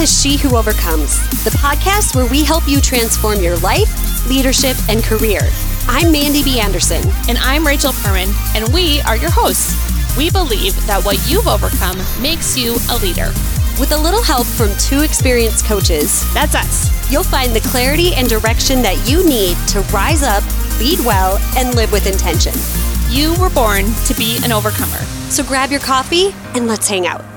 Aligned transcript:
to 0.00 0.06
She 0.06 0.38
Who 0.38 0.56
Overcomes, 0.56 1.20
the 1.44 1.50
podcast 1.50 2.16
where 2.16 2.24
we 2.30 2.42
help 2.42 2.66
you 2.66 2.80
transform 2.80 3.42
your 3.42 3.58
life, 3.58 4.26
leadership, 4.26 4.74
and 4.88 5.04
career. 5.04 5.40
I'm 5.88 6.10
Mandy 6.10 6.42
B. 6.42 6.58
Anderson. 6.58 7.02
And 7.28 7.36
I'm 7.36 7.66
Rachel 7.66 7.92
Perman, 7.92 8.32
and 8.56 8.72
we 8.72 9.02
are 9.02 9.18
your 9.18 9.30
hosts. 9.30 9.76
We 10.16 10.30
believe 10.30 10.74
that 10.86 11.04
what 11.04 11.20
you've 11.28 11.46
overcome 11.46 11.98
makes 12.22 12.56
you 12.56 12.76
a 12.90 12.96
leader. 13.02 13.26
With 13.78 13.92
a 13.92 13.96
little 13.98 14.22
help 14.22 14.46
from 14.46 14.70
two 14.78 15.02
experienced 15.02 15.66
coaches, 15.66 16.24
That's 16.32 16.54
us. 16.54 17.12
you'll 17.12 17.22
find 17.22 17.54
the 17.54 17.60
clarity 17.68 18.14
and 18.14 18.26
direction 18.26 18.80
that 18.80 19.06
you 19.06 19.22
need 19.28 19.58
to 19.68 19.80
rise 19.92 20.22
up, 20.22 20.42
lead 20.78 21.00
well, 21.00 21.36
and 21.58 21.74
live 21.74 21.92
with 21.92 22.06
intention. 22.06 22.54
You 23.14 23.38
were 23.38 23.50
born 23.50 23.84
to 24.06 24.14
be 24.14 24.38
an 24.44 24.50
overcomer. 24.50 25.04
So 25.28 25.44
grab 25.44 25.70
your 25.70 25.80
coffee 25.80 26.30
and 26.54 26.66
let's 26.66 26.88
hang 26.88 27.06
out. 27.06 27.29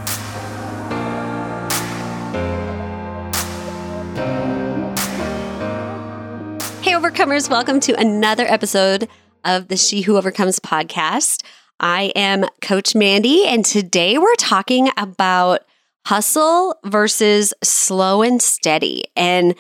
Hey, 6.94 7.00
Overcomers, 7.00 7.50
welcome 7.50 7.80
to 7.80 8.00
another 8.00 8.46
episode 8.46 9.10
of 9.44 9.68
the 9.68 9.78
She 9.78 10.02
Who 10.02 10.16
Overcomes 10.16 10.60
podcast. 10.60 11.44
I 11.80 12.14
am 12.16 12.46
Coach 12.62 12.94
Mandy, 12.94 13.48
and 13.48 13.66
today 13.66 14.20
we're 14.20 14.36
talking 14.36 14.92
about 14.96 15.62
hustle 16.06 16.78
versus 16.86 17.52
slow 17.64 18.22
and 18.22 18.40
steady. 18.40 19.06
And 19.16 19.56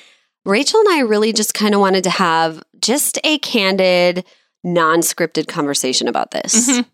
Rachel 0.46 0.82
and 0.82 0.90
I 0.90 1.00
really 1.00 1.34
just 1.34 1.55
kind 1.55 1.74
of 1.74 1.82
wanted 1.82 2.04
to 2.04 2.12
have 2.12 2.62
just 2.80 3.18
a 3.24 3.40
candid, 3.40 4.26
non 4.63 5.00
scripted 5.00 5.48
conversation 5.48 6.07
about 6.07 6.29
this. 6.29 6.70
Mhm. 6.70 6.85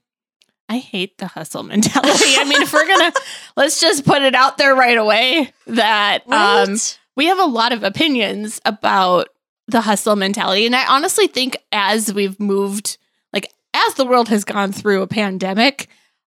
I 0.70 0.78
hate 0.78 1.18
the 1.18 1.28
hustle 1.28 1.64
mentality. 1.64 2.36
I 2.38 2.46
mean, 2.46 2.62
if 2.62 2.72
we're 2.72 2.88
gonna 2.88 3.12
let's 3.58 3.82
just 3.82 4.06
put 4.06 4.22
it 4.22 4.36
out 4.36 4.58
there 4.58 4.74
right 4.74 4.98
away 4.98 5.52
that 5.68 6.24
um, 6.32 6.78
we 7.18 7.26
have 7.26 7.40
a 7.40 7.44
lot 7.44 7.74
of 7.74 7.84
opinions 7.84 8.62
about 8.64 9.28
the 9.72 9.82
hustle 9.82 10.16
mentality. 10.16 10.66
And 10.66 10.76
I 10.76 10.86
honestly 10.88 11.28
think 11.28 11.58
as 11.72 12.14
we've 12.14 12.40
moved, 12.40 12.98
like 13.34 13.52
as 13.74 13.94
the 13.96 14.06
world 14.06 14.30
has 14.30 14.44
gone 14.44 14.72
through 14.72 15.02
a 15.02 15.08
pandemic, 15.08 15.88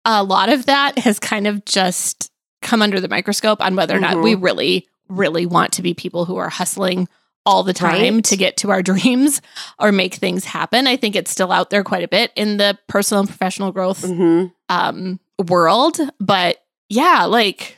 a 0.06 0.24
lot 0.24 0.50
of 0.50 0.66
that 0.68 1.00
has 1.00 1.20
kind 1.20 1.48
of 1.48 1.66
just 1.66 2.32
come 2.62 2.82
under 2.82 3.00
the 3.00 3.08
microscope 3.10 3.62
on 3.62 3.76
whether 3.76 3.96
or 3.96 4.00
not 4.00 4.16
Mhm. 4.18 4.24
we 4.24 4.36
really, 4.36 4.88
really 5.10 5.46
want 5.46 5.74
to 5.74 5.82
be 5.82 5.94
people 5.94 6.26
who 6.26 6.38
are 6.38 6.50
hustling 6.50 7.08
all 7.46 7.64
the 7.64 7.74
time 7.74 8.16
Right. 8.16 8.24
to 8.26 8.36
get 8.38 8.58
to 8.58 8.72
our 8.72 8.82
dreams 8.92 9.42
or 9.80 9.92
make 9.92 10.16
things 10.16 10.44
happen. 10.46 10.86
I 10.88 10.98
think 10.98 11.16
it's 11.16 11.32
still 11.32 11.52
out 11.52 11.70
there 11.70 11.84
quite 11.84 12.04
a 12.04 12.08
bit 12.08 12.32
in 12.36 12.58
the 12.58 12.78
personal 12.88 13.22
and 13.22 13.30
professional 13.30 13.72
growth 13.72 14.02
Mhm. 14.04 14.52
um 14.70 15.20
world 15.48 16.00
but 16.20 16.58
yeah 16.90 17.26
like 17.26 17.77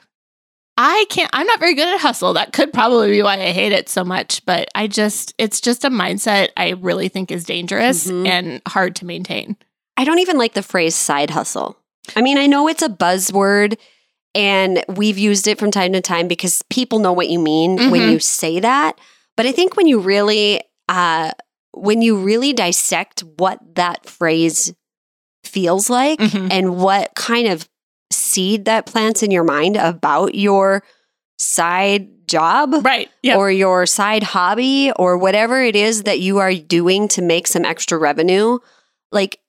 i 0.81 1.05
can't 1.09 1.29
i'm 1.33 1.45
not 1.45 1.59
very 1.59 1.73
good 1.75 1.87
at 1.87 1.99
hustle 1.99 2.33
that 2.33 2.53
could 2.53 2.71
probably 2.73 3.11
be 3.11 3.21
why 3.21 3.33
i 3.33 3.51
hate 3.51 3.71
it 3.73 3.87
so 3.89 4.03
much 4.03 4.43
but 4.45 4.67
i 4.73 4.87
just 4.87 5.33
it's 5.37 5.59
just 5.61 5.83
a 5.83 5.89
mindset 5.89 6.49
i 6.57 6.69
really 6.69 7.09
think 7.09 7.29
is 7.31 7.43
dangerous 7.43 8.07
Mhm. 8.07 8.27
and 8.27 8.61
hard 8.67 8.95
to 8.97 9.05
maintain 9.05 9.55
I 9.97 10.05
don't 10.05 10.19
even 10.19 10.37
like 10.37 10.53
the 10.53 10.63
phrase 10.63 10.95
side 10.95 11.29
hustle. 11.29 11.75
I 12.15 12.21
mean, 12.21 12.37
I 12.37 12.47
know 12.47 12.69
it's 12.69 12.81
a 12.81 12.87
buzzword 12.87 13.77
and 14.33 14.81
we've 14.87 15.17
used 15.17 15.45
it 15.45 15.59
from 15.59 15.71
time 15.71 15.91
to 15.91 15.99
time 15.99 16.29
because 16.29 16.61
people 16.69 16.99
know 16.99 17.11
what 17.11 17.27
you 17.29 17.37
mean 17.37 17.75
when 17.91 18.01
Mhm. 18.03 18.11
you 18.13 18.19
say 18.19 18.61
that. 18.61 18.97
But 19.35 19.45
I 19.45 19.51
think 19.51 19.75
when 19.75 19.87
you 19.87 19.99
really 19.99 20.61
uh 20.87 21.31
when 21.73 22.01
you 22.01 22.15
really 22.15 22.53
dissect 22.53 23.25
what 23.37 23.59
that 23.75 24.05
phrase 24.07 24.73
feels 25.43 25.89
like 25.89 26.19
Mhm. 26.19 26.47
and 26.49 26.77
what 26.77 27.13
kind 27.15 27.47
of 27.47 27.67
seed 28.11 28.65
that 28.65 28.85
plants 28.85 29.21
in 29.23 29.31
your 29.31 29.43
mind 29.43 29.75
about 29.77 30.35
your 30.35 30.83
side 31.37 32.09
job 32.27 32.73
right 32.85 33.09
yeah 33.23 33.35
or 33.37 33.49
your 33.49 33.85
side 33.85 34.21
hobby 34.21 34.91
or 34.97 35.17
whatever 35.17 35.61
it 35.63 35.75
is 35.75 36.03
that 36.03 36.19
you 36.19 36.37
are 36.37 36.53
doing 36.53 37.07
to 37.07 37.21
make 37.21 37.47
some 37.47 37.65
extra 37.65 37.97
revenue, 37.97 38.59
like 39.11 39.39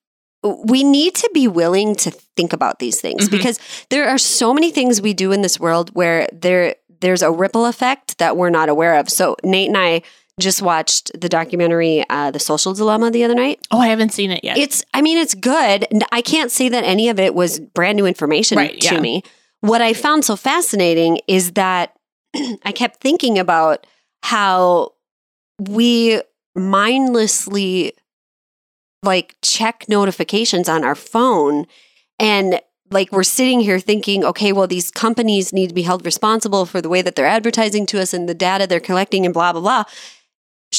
we 0.64 0.82
need 0.82 1.14
to 1.14 1.28
be 1.34 1.46
willing 1.46 1.94
to 1.94 2.10
think 2.10 2.52
about 2.54 2.78
these 2.78 2.98
things 3.00 3.28
Mhm. 3.28 3.32
because 3.32 3.58
there 3.90 4.08
are 4.08 4.16
so 4.16 4.54
many 4.54 4.70
things 4.70 5.02
we 5.02 5.12
do 5.12 5.32
in 5.32 5.42
this 5.42 5.60
world 5.60 5.90
where 5.94 6.26
there 6.32 6.76
there's 7.00 7.22
a 7.22 7.30
ripple 7.30 7.64
effect 7.66 8.18
that 8.18 8.36
we're 8.36 8.50
not 8.50 8.68
aware 8.68 8.96
of. 8.96 9.08
So 9.08 9.34
Nate 9.42 9.68
and 9.68 9.76
I 9.76 10.02
just 10.40 10.62
watched 10.62 11.10
the 11.20 11.28
documentary 11.28 12.04
uh, 12.10 12.30
The 12.30 12.38
Social 12.40 12.72
Dilemma 12.74 13.10
the 13.10 13.24
other 13.24 13.34
night. 13.34 13.60
oh 13.70 13.78
i 13.78 13.88
haven't 13.88 14.12
seen 14.12 14.30
it 14.30 14.42
yet 14.42 14.56
It's 14.58 14.82
I 14.94 15.02
mean 15.02 15.18
it's 15.18 15.34
good. 15.34 15.86
I 16.12 16.22
can't 16.22 16.50
say 16.50 16.68
that 16.68 16.84
any 16.84 17.08
of 17.08 17.18
it 17.20 17.34
was 17.34 17.60
brand 17.60 17.96
new 17.96 18.06
information 18.06 18.58
Right, 18.58 18.80
to 18.80 18.94
yeah. 18.94 19.00
me. 19.00 19.22
What 19.60 19.82
I 19.82 19.92
found 19.92 20.24
so 20.24 20.36
fascinating 20.36 21.20
is 21.28 21.52
that 21.52 21.94
I 22.64 22.72
kept 22.72 23.00
thinking 23.00 23.38
about 23.38 23.86
how 24.22 24.92
we 25.58 26.20
mindlessly 26.56 27.92
like 29.02 29.36
check 29.42 29.84
notifications 29.88 30.68
on 30.68 30.84
our 30.84 30.94
phone 30.94 31.66
and 32.18 32.60
like 32.90 33.12
we're 33.12 33.22
sitting 33.22 33.60
here 33.60 33.78
thinking 33.78 34.24
okay 34.24 34.52
well 34.52 34.66
these 34.66 34.90
companies 34.90 35.52
need 35.52 35.68
to 35.68 35.74
be 35.74 35.82
held 35.82 36.04
responsible 36.04 36.66
for 36.66 36.80
the 36.82 36.88
way 36.88 37.00
that 37.02 37.14
they're 37.16 37.24
advertising 37.26 37.86
to 37.86 38.00
us 38.00 38.12
and 38.12 38.28
the 38.28 38.34
data 38.34 38.66
they're 38.66 38.80
collecting 38.80 39.24
and 39.24 39.32
blah 39.32 39.52
blah 39.52 39.60
blah 39.60 39.84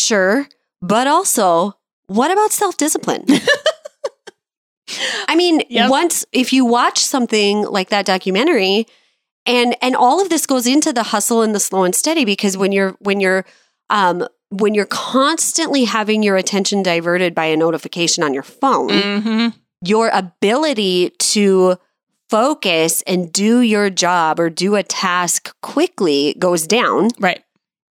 sure 0.02 0.48
but 0.82 1.08
also 1.08 1.74
what 2.08 2.30
about 2.32 2.52
self-discipline? 2.52 3.24
I 5.28 5.36
mean 5.36 5.62
Yep. 5.70 5.90
once 5.90 6.26
if 6.34 6.52
you 6.52 6.66
watch 6.66 7.00
something 7.00 7.64
like 7.64 7.90
that 7.90 8.06
documentary 8.06 8.88
and 9.46 9.76
and 9.82 9.96
all 9.96 10.22
of 10.22 10.30
this 10.30 10.46
goes 10.46 10.68
into 10.68 10.92
the 10.92 11.04
hustle 11.04 11.42
and 11.42 11.56
the 11.56 11.60
slow 11.60 11.84
and 11.84 11.96
steady 11.96 12.26
because 12.26 12.58
when 12.58 12.72
you're 12.74 12.92
when 13.00 13.20
you're 13.22 13.46
um 13.90 14.28
when 14.50 14.74
you're 14.74 14.86
constantly 14.88 15.86
having 15.86 16.24
your 16.24 16.36
attention 16.36 16.84
diverted 16.84 17.34
by 17.34 17.46
a 17.46 17.56
notification 17.56 18.24
on 18.24 18.34
your 18.34 18.44
phone 18.44 19.22
hmm 19.22 19.48
your 19.84 20.10
ability 20.10 21.10
to 21.18 21.76
focus 22.30 23.02
and 23.08 23.32
do 23.34 23.62
your 23.62 23.90
job 23.90 24.40
or 24.40 24.48
do 24.50 24.76
a 24.76 24.84
task 24.84 25.56
quickly 25.62 26.36
goes 26.38 26.68
down. 26.68 27.10
Right 27.20 27.44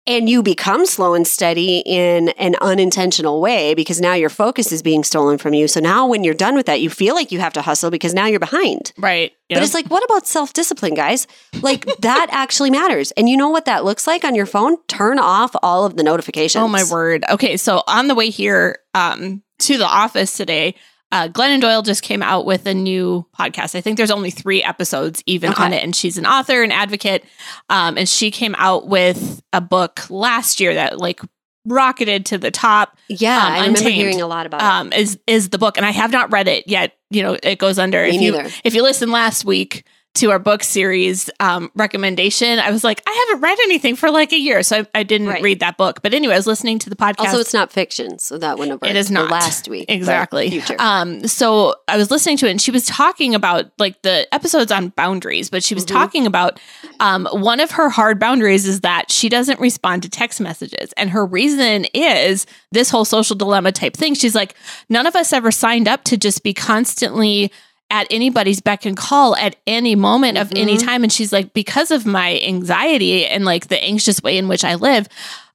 and 0.07 0.29
you 0.29 0.43
become 0.43 0.85
slow 0.85 1.13
and 1.13 1.27
steady 1.27 1.79
in 1.85 2.29
an 2.29 2.55
unintentional 2.61 3.41
way 3.41 3.73
because 3.73 3.99
now 3.99 4.13
your 4.13 4.29
focus 4.29 4.71
is 4.71 4.81
being 4.81 5.03
stolen 5.03 5.37
from 5.37 5.53
you 5.53 5.67
so 5.67 5.79
now 5.79 6.07
when 6.07 6.23
you're 6.23 6.33
done 6.33 6.55
with 6.55 6.65
that 6.65 6.81
you 6.81 6.89
feel 6.89 7.15
like 7.15 7.31
you 7.31 7.39
have 7.39 7.53
to 7.53 7.61
hustle 7.61 7.89
because 7.89 8.13
now 8.13 8.25
you're 8.25 8.39
behind 8.39 8.91
right 8.97 9.33
but 9.49 9.63
it's 9.63 9.73
like, 9.75 9.87
what 9.87 10.03
about 10.03 10.25
self 10.25 10.53
discipline, 10.53 10.95
guys? 10.95 11.27
Like, 11.61 11.85
that 11.99 12.27
actually 12.31 12.71
matters. 12.71 13.11
And 13.11 13.29
you 13.29 13.37
know 13.37 13.49
what 13.49 13.65
that 13.65 13.85
looks 13.85 14.07
like 14.07 14.23
on 14.23 14.33
your 14.33 14.47
phone? 14.47 14.77
Turn 14.87 15.19
off 15.19 15.55
all 15.61 15.85
of 15.85 15.97
the 15.97 16.03
notifications. 16.03 16.61
Oh 16.61 16.67
my 16.67 16.83
word. 16.83 17.23
Okay, 17.29 17.57
so 17.57 17.83
on 17.87 18.07
the 18.07 18.15
way 18.15 18.29
here 18.29 18.79
um, 18.93 19.43
to 19.59 19.77
the 19.77 19.85
office 19.85 20.35
today, 20.35 20.75
uh, 21.15 21.27
Glennon 21.29 21.61
Doyle 21.61 21.81
just 21.81 22.01
came 22.03 22.21
out 22.21 22.45
with 22.45 22.65
a 22.65 22.73
new 22.73 23.25
podcast. 23.39 23.75
I 23.75 23.81
think 23.81 23.97
there's 23.97 24.11
only 24.11 24.31
three 24.31 24.61
episodes 24.61 25.23
even 25.25 25.51
Okay. 25.51 25.63
on 25.63 25.73
it, 25.73 25.83
and 25.83 25.95
she's 25.95 26.17
an 26.17 26.25
author 26.25 26.61
and 26.63 26.73
advocate. 26.73 27.23
Um, 27.69 27.97
and 27.97 28.07
she 28.07 28.31
came 28.31 28.55
out 28.57 28.87
with 28.87 29.41
a 29.53 29.61
book 29.61 30.01
last 30.09 30.59
year 30.59 30.73
that 30.73 30.97
like 30.97 31.21
rocketed 31.67 32.25
to 32.27 32.37
the 32.37 32.51
top. 32.51 32.97
Yeah, 33.09 33.37
Um, 33.37 33.43
I 33.53 33.55
remember 33.61 33.79
Untamed. 33.79 33.95
hearing 33.95 34.21
a 34.21 34.27
lot 34.27 34.45
about 34.45 34.61
it. 34.61 34.65
Um, 34.65 34.93
is 34.93 35.17
is 35.25 35.49
the 35.49 35.57
book, 35.57 35.77
and 35.77 35.85
I 35.85 35.91
have 35.91 36.11
not 36.11 36.31
read 36.31 36.47
it 36.47 36.65
yet. 36.67 36.93
You 37.09 37.23
know, 37.23 37.37
it 37.41 37.59
goes 37.59 37.79
under. 37.79 38.03
Me 38.03 38.15
if 38.15 38.21
you 38.21 38.59
if 38.63 38.75
you 38.75 38.83
listen 38.83 39.09
last 39.11 39.45
week 39.45 39.85
to 40.15 40.31
our 40.31 40.39
book 40.39 40.63
series 40.63 41.29
um, 41.39 41.71
recommendation, 41.75 42.59
I 42.59 42.71
was 42.71 42.83
like, 42.83 43.01
I 43.07 43.25
haven't 43.27 43.41
read 43.43 43.57
anything 43.63 43.95
for 43.95 44.09
like 44.11 44.31
a 44.33 44.37
year, 44.39 44.63
so 44.63 44.79
I, 44.79 44.87
I 44.99 45.03
didn't 45.03 45.27
Right. 45.27 45.41
read 45.43 45.59
that 45.59 45.77
book. 45.77 46.01
But 46.01 46.13
anyway, 46.13 46.33
I 46.33 46.37
was 46.37 46.47
listening 46.47 46.79
to 46.79 46.89
the 46.89 46.95
podcast. 46.95 47.25
Also, 47.25 47.39
it's 47.39 47.53
not 47.53 47.71
fiction, 47.71 48.17
so 48.19 48.37
that 48.37 48.57
wouldn't 48.57 48.81
have. 48.83 48.89
It 48.89 48.97
is 48.97 49.11
not. 49.11 49.29
last 49.31 49.67
week. 49.67 49.85
Exactly. 49.89 50.61
Um, 50.79 51.27
so 51.27 51.75
I 51.87 51.97
was 51.97 52.11
listening 52.11 52.37
to 52.37 52.47
it 52.47 52.51
and 52.51 52.61
she 52.61 52.71
was 52.71 52.85
talking 52.85 53.35
about 53.35 53.71
like 53.77 54.01
the 54.03 54.27
episodes 54.33 54.71
on 54.71 54.89
boundaries, 54.89 55.49
but 55.49 55.63
she 55.63 55.75
was 55.75 55.83
Mhm. 55.85 55.89
talking 55.89 56.25
about 56.27 56.59
um, 56.99 57.27
one 57.31 57.59
of 57.59 57.71
her 57.71 57.89
hard 57.89 58.19
boundaries 58.19 58.65
is 58.67 58.81
that 58.81 59.11
she 59.11 59.29
doesn't 59.29 59.59
respond 59.59 60.03
to 60.03 60.09
text 60.09 60.39
messages. 60.39 60.93
And 60.97 61.09
her 61.11 61.25
reason 61.25 61.85
is 61.93 62.45
this 62.71 62.89
whole 62.89 63.05
social 63.05 63.35
dilemma 63.35 63.71
type 63.71 63.95
thing. 63.97 64.15
She's 64.15 64.35
like, 64.35 64.55
none 64.89 65.05
of 65.07 65.15
us 65.15 65.33
ever 65.33 65.51
signed 65.51 65.87
up 65.87 66.03
to 66.05 66.17
just 66.17 66.43
be 66.43 66.53
constantly 66.53 67.51
at 67.89 68.07
anybody's 68.09 68.61
beck 68.61 68.85
and 68.85 68.97
call 68.97 69.35
at 69.35 69.55
any 69.67 69.95
moment 69.95 70.37
of 70.37 70.51
any 70.55 70.75
Mhm. 70.77 70.83
time. 70.83 71.03
And 71.03 71.11
she's 71.13 71.31
like, 71.31 71.53
because 71.53 71.91
of 71.91 72.05
my 72.05 72.39
anxiety 72.43 73.25
and 73.25 73.45
like 73.45 73.67
the 73.67 73.81
anxious 73.83 74.21
way 74.23 74.37
in 74.37 74.47
which 74.47 74.63
I 74.63 74.75
live, 74.75 75.07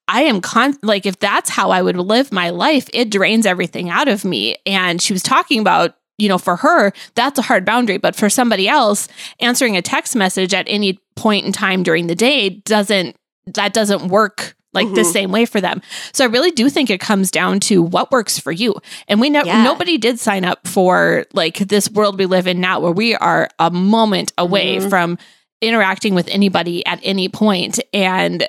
I 0.08 0.22
am 0.22 0.40
con 0.40 0.76
like 0.82 1.06
if 1.06 1.18
that's 1.18 1.50
how 1.50 1.70
I 1.70 1.82
would 1.82 1.96
live 1.96 2.32
my 2.32 2.50
life, 2.50 2.88
it 2.92 3.10
drains 3.10 3.46
everything 3.46 3.90
out 3.90 4.08
of 4.08 4.24
me. 4.24 4.56
And 4.66 5.00
she 5.02 5.12
was 5.12 5.22
talking 5.22 5.60
about, 5.60 5.94
you 6.18 6.28
know, 6.28 6.38
for 6.38 6.56
her, 6.56 6.92
that's 7.14 7.38
a 7.38 7.42
hard 7.42 7.64
boundary, 7.64 7.98
but 7.98 8.14
for 8.16 8.28
somebody 8.28 8.68
else, 8.68 9.08
answering 9.40 9.76
a 9.76 9.82
text 9.82 10.14
message 10.16 10.52
at 10.54 10.66
any 10.68 10.98
point 11.16 11.46
in 11.46 11.52
time 11.52 11.82
during 11.82 12.06
the 12.06 12.14
day 12.14 12.48
doesn't 12.50 13.16
that 13.46 13.72
doesn't 13.72 14.08
work 14.08 14.54
like 14.72 14.92
the 14.94 15.00
Mhm. 15.02 15.12
same 15.12 15.32
way 15.32 15.44
for 15.46 15.60
them. 15.60 15.82
So 16.12 16.24
I 16.24 16.28
really 16.28 16.50
do 16.52 16.68
think 16.70 16.90
it 16.90 17.00
comes 17.00 17.30
down 17.30 17.58
to 17.60 17.82
what 17.82 18.12
works 18.12 18.38
for 18.38 18.52
you. 18.52 18.76
And 19.08 19.20
we 19.20 19.28
know 19.30 19.42
Yeah. 19.44 19.62
nobody 19.64 19.98
did 19.98 20.20
sign 20.20 20.44
up 20.44 20.66
for 20.68 21.26
like 21.32 21.58
this 21.58 21.90
world 21.90 22.18
we 22.18 22.26
live 22.26 22.46
in 22.46 22.60
now 22.60 22.78
where 22.80 22.92
we 22.92 23.14
are 23.16 23.48
a 23.58 23.70
moment 23.70 24.32
away 24.38 24.76
Mhm. 24.76 24.88
from 24.88 25.18
interacting 25.60 26.14
with 26.14 26.28
anybody 26.28 26.86
at 26.86 27.00
any 27.02 27.28
point. 27.28 27.80
And 27.92 28.46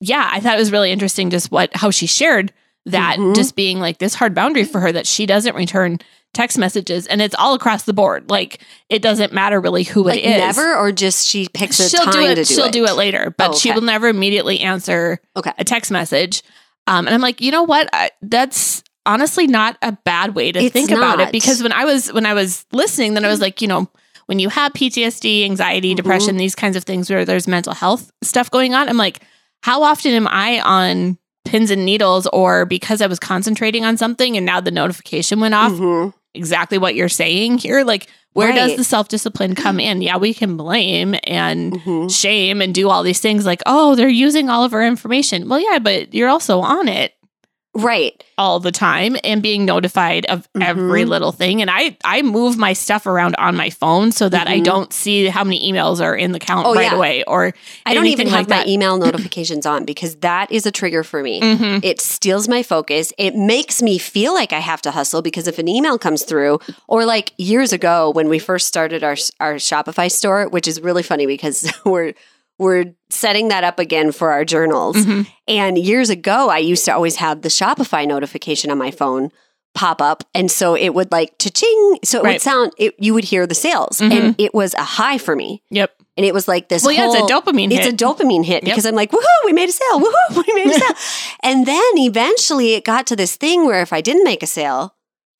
yeah, 0.00 0.28
I 0.32 0.40
thought 0.40 0.54
it 0.56 0.60
was 0.60 0.72
really 0.72 0.92
interesting 0.92 1.30
just 1.30 1.50
what 1.50 1.74
how 1.76 1.90
she 1.90 2.06
shared 2.06 2.52
that 2.86 3.16
Mhm. 3.18 3.34
just 3.34 3.56
being 3.56 3.80
like 3.80 3.98
this 3.98 4.14
hard 4.14 4.34
boundary 4.34 4.64
for 4.64 4.80
her 4.80 4.92
that 4.92 5.06
she 5.06 5.26
doesn't 5.26 5.56
return 5.56 5.98
text 6.34 6.58
messages 6.58 7.06
and 7.06 7.22
it's 7.22 7.34
all 7.38 7.54
across 7.54 7.84
the 7.84 7.92
board. 7.94 8.28
Like 8.28 8.60
it 8.90 9.00
doesn't 9.00 9.32
matter 9.32 9.60
really 9.60 9.84
who 9.84 10.04
like 10.04 10.18
it 10.18 10.24
is. 10.26 10.56
never, 10.56 10.76
or 10.76 10.92
just 10.92 11.26
she 11.26 11.48
picks 11.54 11.80
a 11.80 11.88
she'll 11.88 12.02
time 12.04 12.12
do 12.12 12.20
it. 12.30 12.34
to 12.34 12.44
do 12.44 12.54
she'll 12.54 12.64
it. 12.66 12.72
do 12.72 12.84
it 12.84 12.92
later, 12.94 13.34
but 13.38 13.52
Oh, 13.52 13.54
she 13.54 13.72
will 13.72 13.80
never 13.80 14.08
immediately 14.08 14.60
answer 14.60 15.20
Okay. 15.36 15.52
a 15.58 15.64
text 15.64 15.90
message. 15.90 16.42
Um, 16.86 17.06
and 17.06 17.14
I'm 17.14 17.22
like, 17.22 17.40
you 17.40 17.50
know 17.50 17.62
what? 17.62 17.88
I, 17.94 18.10
that's 18.20 18.82
honestly 19.06 19.46
not 19.46 19.78
a 19.80 19.92
bad 20.04 20.34
way 20.34 20.52
to 20.52 20.58
It's 20.60 20.72
think 20.72 20.90
about 20.90 21.20
it 21.20 21.32
because 21.32 21.62
when 21.62 21.72
I 21.72 21.84
was 21.84 22.12
when 22.12 22.26
I 22.26 22.34
was 22.34 22.66
listening, 22.72 23.14
then 23.14 23.24
I 23.24 23.28
was 23.28 23.40
like, 23.40 23.62
you 23.62 23.68
know, 23.68 23.88
when 24.26 24.38
you 24.38 24.48
have 24.48 24.72
PTSD, 24.72 25.44
anxiety, 25.44 25.92
Mhm. 25.92 25.96
depression, 25.96 26.36
these 26.36 26.54
kinds 26.54 26.76
of 26.76 26.84
things 26.84 27.08
where 27.10 27.24
there's 27.24 27.46
mental 27.46 27.74
health 27.74 28.10
stuff 28.22 28.50
going 28.50 28.74
on, 28.74 28.88
I'm 28.88 28.96
like, 28.96 29.20
how 29.62 29.82
often 29.82 30.12
am 30.12 30.26
I 30.28 30.60
on 30.60 31.18
pins 31.44 31.70
and 31.70 31.84
needles 31.84 32.26
or 32.32 32.64
because 32.64 33.02
I 33.02 33.06
was 33.06 33.18
concentrating 33.18 33.84
on 33.84 33.98
something 33.98 34.36
and 34.36 34.46
now 34.46 34.60
the 34.60 34.70
notification 34.70 35.40
went 35.40 35.52
off? 35.54 35.72
Mhm. 35.72 36.14
Exactly 36.34 36.78
what 36.78 36.94
you're 36.94 37.08
saying 37.08 37.58
here. 37.58 37.84
Like, 37.84 38.08
where 38.32 38.52
does 38.52 38.76
the 38.76 38.84
self 38.84 39.08
discipline 39.08 39.54
come 39.54 39.78
in? 39.78 40.02
Yeah, 40.02 40.16
we 40.16 40.34
can 40.34 40.56
blame 40.56 41.14
and 41.24 41.72
Mhm. 41.72 42.14
shame 42.14 42.60
and 42.60 42.74
do 42.74 42.90
all 42.90 43.02
these 43.04 43.20
things 43.20 43.46
like, 43.46 43.62
oh, 43.66 43.94
they're 43.94 44.08
using 44.08 44.50
all 44.50 44.64
of 44.64 44.74
our 44.74 44.84
information. 44.84 45.48
Well, 45.48 45.60
yeah, 45.60 45.78
but 45.78 46.12
you're 46.12 46.28
also 46.28 46.60
on 46.60 46.88
it 46.88 47.13
Right. 47.74 48.22
all 48.36 48.58
the 48.58 48.72
time 48.72 49.16
and 49.22 49.40
being 49.42 49.64
notified 49.64 50.26
of 50.26 50.48
every 50.60 51.04
Mhm. 51.04 51.08
little 51.08 51.30
thing. 51.30 51.60
And 51.62 51.70
I 51.70 51.96
I 52.04 52.22
move 52.22 52.58
my 52.58 52.72
stuff 52.72 53.06
around 53.06 53.36
on 53.36 53.54
my 53.56 53.70
phone 53.70 54.10
so 54.10 54.28
that 54.28 54.48
I 54.48 54.58
Mhm. 54.58 54.64
don't 54.64 54.92
see 54.92 55.26
how 55.26 55.44
many 55.44 55.72
emails 55.72 56.00
are 56.02 56.16
in 56.16 56.32
the 56.32 56.40
count 56.40 56.66
Oh, 56.66 56.74
right 56.74 56.90
yeah. 56.90 56.96
away 56.96 57.22
or 57.28 57.54
I 57.86 57.94
don't 57.94 58.06
even 58.06 58.26
have 58.26 58.40
like 58.40 58.48
my 58.48 58.56
that. 58.58 58.68
email 58.68 58.96
notifications 59.06 59.66
on 59.66 59.84
because 59.84 60.16
that 60.16 60.50
is 60.50 60.66
a 60.66 60.72
trigger 60.72 61.04
for 61.04 61.22
me. 61.22 61.40
Mhm. 61.40 61.84
It 61.84 62.00
steals 62.00 62.48
my 62.48 62.64
focus. 62.64 63.12
It 63.18 63.36
makes 63.36 63.80
me 63.80 63.98
feel 63.98 64.34
like 64.34 64.52
I 64.52 64.58
have 64.60 64.82
to 64.82 64.90
hustle 64.90 65.22
because 65.22 65.46
if 65.46 65.60
an 65.60 65.68
email 65.68 65.96
comes 65.96 66.24
through, 66.24 66.58
or 66.88 67.04
like 67.04 67.32
years 67.38 67.72
ago 67.72 68.10
when 68.10 68.28
we 68.28 68.40
first 68.40 68.66
started 68.66 69.04
our 69.04 69.16
our 69.38 69.54
Shopify 69.54 70.10
store, 70.10 70.48
which 70.48 70.66
is 70.66 70.80
really 70.80 71.04
funny 71.04 71.26
because 71.26 71.70
we're 71.84 72.14
we're 72.58 72.94
setting 73.10 73.48
that 73.48 73.64
up 73.64 73.78
again 73.78 74.12
for 74.12 74.30
our 74.30 74.44
journals. 74.44 74.96
Mhm. 74.96 75.26
And 75.48 75.78
years 75.78 76.10
ago, 76.10 76.48
I 76.48 76.58
used 76.58 76.84
to 76.86 76.94
always 76.94 77.16
have 77.16 77.42
the 77.42 77.48
Shopify 77.48 78.06
notification 78.06 78.70
on 78.70 78.78
my 78.78 78.90
phone 78.90 79.30
pop 79.74 80.00
up, 80.00 80.22
and 80.34 80.48
so 80.52 80.76
it 80.76 80.90
would 80.94 81.10
like 81.10 81.36
cha-ching. 81.40 81.98
So 82.04 82.20
it 82.20 82.24
Right. 82.24 82.32
would 82.34 82.42
sound. 82.42 82.72
It, 82.78 82.94
you 82.98 83.12
would 83.12 83.24
hear 83.24 83.44
the 83.44 83.56
sales, 83.56 83.98
Mhm. 83.98 84.12
and 84.12 84.34
it 84.38 84.54
was 84.54 84.72
a 84.74 84.84
high 84.84 85.18
for 85.18 85.34
me. 85.34 85.62
Yep. 85.70 85.90
And 86.16 86.24
it 86.24 86.32
was 86.32 86.46
like 86.46 86.68
this. 86.68 86.84
Well, 86.84 86.92
yeah, 86.92 87.06
it's 87.10 87.16
a 87.16 87.22
dopamine 87.34 87.72
it's 87.72 87.84
hit. 87.84 87.94
It's 87.94 88.02
a 88.02 88.06
dopamine 88.06 88.44
hit 88.44 88.62
Yep. 88.62 88.72
because 88.72 88.86
I'm 88.86 88.94
like, 88.94 89.10
woohoo, 89.10 89.44
we 89.44 89.52
made 89.52 89.68
a 89.68 89.72
sale. 89.72 89.98
Woohoo, 90.00 90.36
we 90.46 90.64
made 90.64 90.68
a 90.76 90.78
sale. 90.78 90.94
and 91.42 91.66
then 91.66 91.82
eventually 91.96 92.74
it 92.74 92.84
got 92.84 93.04
to 93.08 93.16
this 93.16 93.34
thing 93.34 93.66
where 93.66 93.82
if 93.82 93.92
I 93.92 94.00
didn't 94.00 94.22
make 94.22 94.44
a 94.44 94.46
sale, 94.46 94.94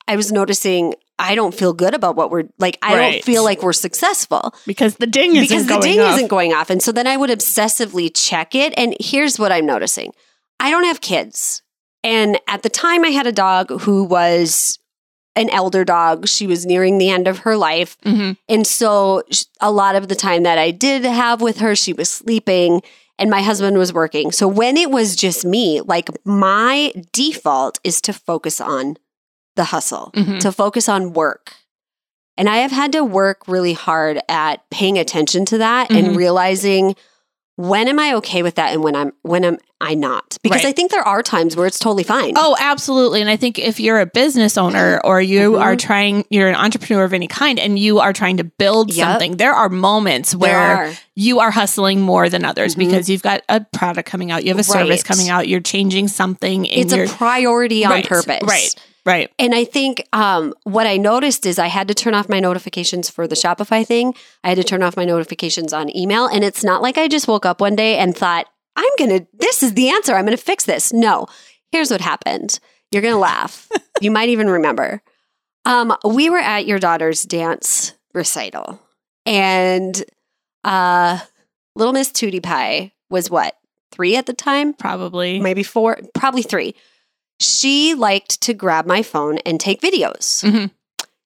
I 0.05 0.17
was 0.17 0.33
noticing 0.33 0.95
I 1.17 1.33
don't 1.35 1.53
feel 1.53 1.73
good 1.73 1.93
about 1.93 2.15
what 2.15 2.29
we're 2.31 2.43
like. 2.59 2.77
I 2.81 2.95
Right. 2.95 3.11
don't 3.13 3.23
feel 3.23 3.43
like 3.43 3.63
we're 3.63 3.73
successful 3.73 4.53
because 4.67 4.95
the 4.97 5.07
ding 5.07 5.35
isn't 5.35 5.47
because 5.47 5.63
the 5.65 5.69
going 5.79 5.81
ding 5.81 5.99
off. 6.01 6.15
isn't 6.15 6.27
going 6.27 6.53
off. 6.53 6.69
And 6.69 6.81
so 6.83 6.91
then 6.91 7.07
I 7.07 7.15
would 7.17 7.29
obsessively 7.29 8.11
check 8.13 8.53
it. 8.53 8.73
And 8.75 8.95
here's 8.99 9.39
what 9.39 9.51
I'm 9.51 9.65
noticing 9.65 10.11
I 10.59 10.71
don't 10.71 10.83
have 10.85 11.01
kids. 11.01 11.61
And 12.03 12.39
at 12.47 12.61
the 12.63 12.69
time, 12.69 13.03
I 13.03 13.09
had 13.09 13.25
a 13.27 13.31
dog 13.31 13.81
who 13.81 14.03
was 14.03 14.77
an 15.35 15.49
elder 15.49 15.83
dog. 15.83 16.27
She 16.27 16.47
was 16.47 16.65
nearing 16.65 16.97
the 16.97 17.09
end 17.09 17.27
of 17.27 17.39
her 17.39 17.57
life. 17.57 17.97
Mhm. 18.05 18.37
And 18.47 18.65
so 18.67 19.23
a 19.59 19.71
lot 19.71 19.95
of 19.95 20.07
the 20.07 20.15
time 20.15 20.43
that 20.43 20.57
I 20.57 20.71
did 20.71 21.03
have 21.03 21.41
with 21.41 21.57
her, 21.57 21.75
she 21.75 21.93
was 21.93 22.09
sleeping 22.09 22.81
and 23.17 23.29
my 23.29 23.41
husband 23.41 23.77
was 23.77 23.91
working. 23.93 24.31
So 24.31 24.47
when 24.47 24.77
it 24.77 24.91
was 24.91 25.15
just 25.15 25.43
me, 25.45 25.81
like 25.81 26.09
my 26.25 26.93
default 27.11 27.79
is 27.83 27.99
to 28.01 28.13
focus 28.13 28.59
on 28.61 28.97
the 29.55 29.65
hustle, 29.65 30.11
Mhm. 30.15 30.39
to 30.39 30.51
focus 30.51 30.87
on 30.89 31.13
work. 31.13 31.53
And 32.37 32.49
I 32.49 32.57
have 32.57 32.71
had 32.71 32.91
to 32.93 33.03
work 33.03 33.47
really 33.47 33.73
hard 33.73 34.21
at 34.27 34.69
paying 34.69 34.97
attention 34.97 35.45
to 35.45 35.57
that 35.59 35.89
Mhm. 35.89 35.97
and 35.97 36.15
realizing 36.17 36.95
when 37.57 37.87
am 37.87 37.97
I 37.99 38.13
okay 38.15 38.43
with 38.43 38.55
that 38.55 38.73
and 38.73 38.83
when 38.83 38.97
I'm 38.97 39.13
when 39.21 39.45
am 39.45 39.57
I 39.79 39.93
not? 39.93 40.37
Because 40.43 40.63
Right. 40.65 40.69
I 40.69 40.71
think 40.73 40.91
there 40.91 41.07
are 41.07 41.23
times 41.23 41.55
where 41.55 41.65
it's 41.65 41.79
totally 41.79 42.03
fine. 42.03 42.33
Oh, 42.35 42.57
absolutely. 42.59 43.21
And 43.21 43.29
I 43.29 43.37
think 43.37 43.57
if 43.57 43.79
you're 43.79 44.01
a 44.01 44.05
business 44.05 44.57
owner 44.57 44.99
or 45.05 45.21
you 45.21 45.51
Mhm. 45.53 45.61
are 45.61 45.75
trying, 45.77 46.25
you're 46.29 46.49
an 46.49 46.55
entrepreneur 46.55 47.05
of 47.05 47.13
any 47.13 47.27
kind 47.27 47.57
and 47.57 47.79
you 47.79 47.99
are 47.99 48.11
trying 48.11 48.35
to 48.37 48.43
build 48.43 48.93
Yep. 48.93 49.07
something, 49.07 49.37
there 49.37 49.53
are 49.53 49.69
moments 49.69 50.35
where 50.35 50.59
are. 50.59 50.91
you 51.15 51.39
are 51.39 51.51
hustling 51.51 52.01
more 52.01 52.27
than 52.27 52.43
others 52.43 52.75
Mhm. 52.75 52.79
because 52.79 53.09
you've 53.09 53.23
got 53.23 53.41
a 53.47 53.61
product 53.61 54.09
coming 54.09 54.31
out, 54.31 54.43
you 54.43 54.49
have 54.49 54.59
a 54.59 54.63
service 54.63 54.89
Right. 54.99 55.05
coming 55.05 55.29
out, 55.29 55.47
you're 55.47 55.61
changing 55.61 56.09
something 56.09 56.65
in 56.65 56.79
It's 56.81 56.93
your 56.93 57.05
a 57.05 57.07
priority 57.09 57.85
on 57.85 57.91
Right, 57.91 58.07
purpose. 58.07 58.41
Right. 58.43 58.75
Right. 59.05 59.31
And 59.37 59.53
I 59.53 59.65
think 59.65 60.07
um, 60.13 60.53
what 60.63 60.87
I 60.87 60.97
noticed 60.97 61.45
is 61.45 61.59
I 61.59 61.67
had 61.67 61.87
to 61.89 61.93
turn 61.93 62.15
off 62.15 62.27
my 62.27 62.39
notifications 62.39 63.09
for 63.09 63.27
the 63.27 63.35
Shopify 63.35 63.85
thing. 63.85 64.15
I 64.43 64.49
had 64.49 64.57
to 64.57 64.63
turn 64.63 64.81
off 64.81 64.97
my 64.97 65.05
notifications 65.05 65.73
on 65.73 65.95
email. 65.95 66.25
And 66.25 66.43
it's 66.43 66.63
not 66.63 66.81
like 66.81 66.97
I 66.97 67.07
just 67.07 67.27
woke 67.27 67.45
up 67.45 67.61
one 67.61 67.75
day 67.75 67.97
and 67.97 68.17
thought, 68.17 68.47
I'm 68.75 68.89
going 68.97 69.11
to, 69.11 69.27
this 69.31 69.61
is 69.61 69.75
the 69.75 69.89
answer. 69.89 70.15
I'm 70.15 70.25
going 70.25 70.35
to 70.35 70.43
fix 70.43 70.65
this. 70.65 70.91
No, 70.91 71.27
here's 71.71 71.91
what 71.91 72.01
happened. 72.01 72.59
You're 72.91 73.03
going 73.03 73.13
to 73.13 73.19
laugh. 73.19 73.69
you 74.01 74.09
might 74.09 74.29
even 74.29 74.49
remember. 74.49 75.01
Um, 75.65 75.95
we 76.03 76.29
were 76.29 76.39
at 76.39 76.65
your 76.65 76.79
daughter's 76.79 77.23
dance 77.23 77.93
recital, 78.13 78.79
and 79.25 80.03
uh, 80.63 81.19
little 81.75 81.91
Miss 81.91 82.11
Tootie 82.11 82.43
Pie 82.43 82.91
was 83.09 83.31
what, 83.31 83.57
three 83.91 84.15
at 84.15 84.27
the 84.27 84.33
time? 84.33 84.73
Probably. 84.73 85.39
maybe 85.39 85.63
four, 85.63 85.97
probably 86.13 86.43
three. 86.43 86.75
She 87.39 87.93
liked 87.93 88.41
to 88.41 88.53
grab 88.53 88.85
my 88.85 89.03
phone 89.03 89.39
and 89.39 89.59
take 89.59 89.81
videos. 89.81 90.43
Mhm. 90.43 90.71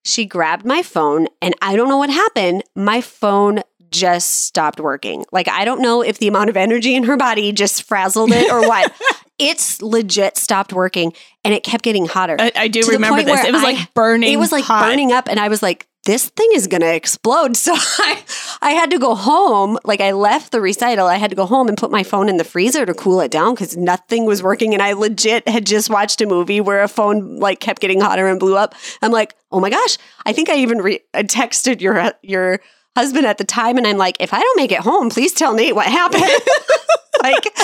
She 0.04 0.26
grabbed 0.26 0.66
my 0.66 0.82
phone, 0.82 1.28
and 1.42 1.54
I 1.62 1.76
don't 1.76 1.90
know 1.90 1.98
what 1.98 2.10
happened. 2.10 2.64
My 2.76 3.02
phone 3.02 3.62
just 3.92 4.46
stopped 4.46 4.80
working. 4.80 5.26
Like, 5.32 5.48
I 5.48 5.66
don't 5.66 5.82
know 5.82 6.02
if 6.02 6.18
the 6.20 6.28
amount 6.28 6.50
of 6.50 6.58
energy 6.58 6.96
in 6.96 7.04
her 7.04 7.18
body 7.18 7.52
just 7.52 7.84
frazzled 7.84 8.32
it 8.32 8.50
or 8.52 8.62
what. 8.68 8.92
it's 9.40 9.82
legit 9.82 10.38
stopped 10.38 10.74
working, 10.74 11.14
and 11.44 11.54
it 11.54 11.64
kept 11.64 11.84
getting 11.84 12.06
hotter. 12.06 12.38
I, 12.40 12.52
I 12.56 12.68
do 12.70 12.82
remember 12.88 13.24
this. 13.24 13.44
It 13.46 13.52
was 13.52 13.62
I- 13.62 13.72
like 13.72 13.94
burning. 13.94 14.32
it 14.32 14.38
was 14.38 14.52
like 14.52 14.64
hot. 14.64 14.84
burning 14.86 15.12
up, 15.12 15.28
and 15.28 15.40
I 15.40 15.48
was 15.50 15.62
like, 15.62 15.88
this 16.06 16.30
thing 16.30 16.50
is 16.54 16.68
going 16.68 16.82
to 16.82 16.94
explode. 16.94 17.58
So 17.70 17.74
I, 17.76 18.24
I 18.62 18.72
had 18.72 18.90
to 18.92 19.00
go 19.00 19.16
home. 19.16 19.78
Like 19.84 20.02
I 20.02 20.12
left 20.12 20.52
the 20.52 20.62
recital. 20.62 21.08
I 21.08 21.18
had 21.18 21.30
to 21.30 21.36
go 21.36 21.46
home 21.46 21.68
and 21.68 21.78
put 21.78 21.92
my 21.92 22.04
phone 22.04 22.30
in 22.30 22.38
the 22.38 22.44
freezer 22.44 22.86
to 22.86 22.94
cool 22.94 23.22
it 23.22 23.32
down 23.32 23.54
because 23.54 23.76
nothing 23.78 24.26
was 24.26 24.42
working. 24.42 24.74
And 24.74 24.82
I 24.82 24.94
legit 24.94 25.48
had 25.48 25.66
just 25.66 25.90
watched 25.90 26.22
a 26.22 26.26
movie 26.26 26.62
where 26.62 26.82
a 26.82 26.88
phone 26.88 27.38
like 27.38 27.60
kept 27.60 27.82
getting 27.82 28.02
hotter 28.02 28.28
and 28.28 28.40
blew 28.40 28.56
up. 28.56 28.76
I'm 29.02 29.12
like, 29.12 29.36
oh 29.52 29.60
my 29.60 29.70
gosh. 29.70 29.98
I 30.26 30.34
think 30.34 30.50
I 30.50 30.56
even 30.56 30.80
re- 30.80 31.04
I 31.14 31.24
texted 31.24 31.82
your 31.82 32.14
your 32.22 32.60
husband 32.96 33.26
at 33.26 33.38
the 33.38 33.44
time, 33.44 33.78
and 33.78 33.86
I'm 33.86 33.98
like, 33.98 34.18
if 34.20 34.34
I 34.34 34.40
don't 34.40 34.58
make 34.58 34.72
it 34.72 34.80
home, 34.80 35.10
please 35.10 35.34
tell 35.34 35.54
Nate 35.54 35.76
what 35.76 35.88
happened. 35.88 36.24
like, 37.24 37.58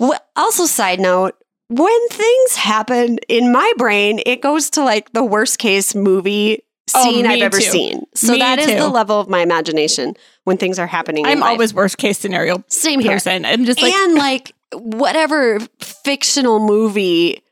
wh- 0.00 0.20
also 0.36 0.66
side 0.66 1.00
note. 1.00 1.34
When 1.70 2.08
things 2.08 2.56
happen 2.56 3.18
in 3.28 3.52
my 3.52 3.72
brain, 3.76 4.20
it 4.24 4.40
goes 4.40 4.70
to 4.70 4.84
like 4.84 5.12
the 5.12 5.24
worst 5.24 5.58
case 5.58 5.94
movie 5.94 6.62
Oh, 6.94 7.02
scene 7.02 7.26
me 7.26 7.34
I've 7.34 7.42
ever 7.42 7.58
too. 7.58 7.70
seen. 7.70 8.06
So 8.14 8.32
Me 8.32 8.38
that 8.40 8.58
is 8.58 8.66
too. 8.66 8.74
the 8.78 8.88
level 8.88 9.20
of 9.20 9.28
my 9.28 9.40
imagination 9.40 10.14
when 10.44 10.56
things 10.56 10.78
are 10.78 10.86
happening. 10.86 11.26
I'm 11.26 11.42
always 11.42 11.72
worst 11.74 11.98
case 11.98 12.18
scenario 12.18 12.62
same 12.68 13.00
here. 13.00 13.12
person. 13.12 13.44
I'm 13.44 13.64
just 13.64 13.80
like, 13.82 13.94
and 13.94 14.14
like 14.14 14.52
whatever 14.72 15.60
fictional 15.80 16.60
movie 16.60 17.42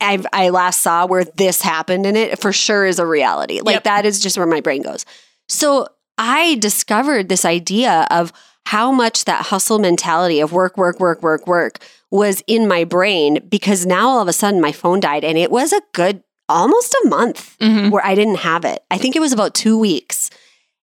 I've, 0.00 0.26
I 0.32 0.50
last 0.50 0.82
saw 0.82 1.06
where 1.06 1.24
this 1.24 1.62
happened 1.62 2.04
in 2.04 2.16
it 2.16 2.40
for 2.40 2.52
sure 2.52 2.84
is 2.84 2.98
a 2.98 3.06
reality. 3.06 3.60
Like 3.62 3.74
Yep. 3.74 3.84
that 3.84 4.06
is 4.06 4.20
just 4.20 4.36
where 4.36 4.46
my 4.46 4.60
brain 4.60 4.82
goes. 4.82 5.06
So 5.48 5.86
I 6.18 6.56
discovered 6.56 7.28
this 7.28 7.44
idea 7.44 8.06
of 8.10 8.32
how 8.66 8.90
much 8.92 9.24
that 9.26 9.46
hustle 9.46 9.78
mentality 9.78 10.40
of 10.40 10.52
work, 10.52 10.76
work, 10.76 10.98
work, 11.00 11.22
work, 11.22 11.46
work 11.46 11.78
was 12.10 12.42
in 12.46 12.66
my 12.68 12.84
brain 12.84 13.40
because 13.48 13.86
now 13.86 14.08
all 14.08 14.20
of 14.20 14.28
a 14.28 14.32
sudden 14.32 14.60
my 14.60 14.72
phone 14.72 15.00
died 15.00 15.24
and 15.24 15.36
it 15.38 15.50
was 15.50 15.72
a 15.72 15.82
good 15.92 16.22
almost 16.48 16.94
a 17.04 17.08
month 17.08 17.56
mhm. 17.58 17.90
where 17.90 18.04
I 18.04 18.14
didn't 18.14 18.36
have 18.36 18.64
it. 18.64 18.84
I 18.90 18.98
think 18.98 19.16
it 19.16 19.20
was 19.20 19.32
about 19.32 19.54
two 19.54 19.78
weeks. 19.78 20.30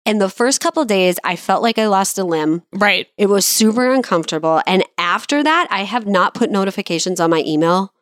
And 0.06 0.20
the 0.20 0.30
first 0.30 0.60
couple 0.60 0.84
days, 0.86 1.18
I 1.22 1.36
felt 1.36 1.62
like 1.62 1.78
I 1.78 1.86
lost 1.86 2.18
a 2.18 2.24
limb. 2.24 2.62
right. 2.72 3.08
It 3.18 3.26
was 3.26 3.44
super 3.44 3.92
uncomfortable. 3.92 4.62
And 4.66 4.82
after 4.96 5.42
that, 5.42 5.66
I 5.70 5.82
have 5.82 6.06
not 6.06 6.32
put 6.34 6.50
notifications 6.50 7.20
on 7.20 7.30
my 7.30 7.42
email 7.46 7.92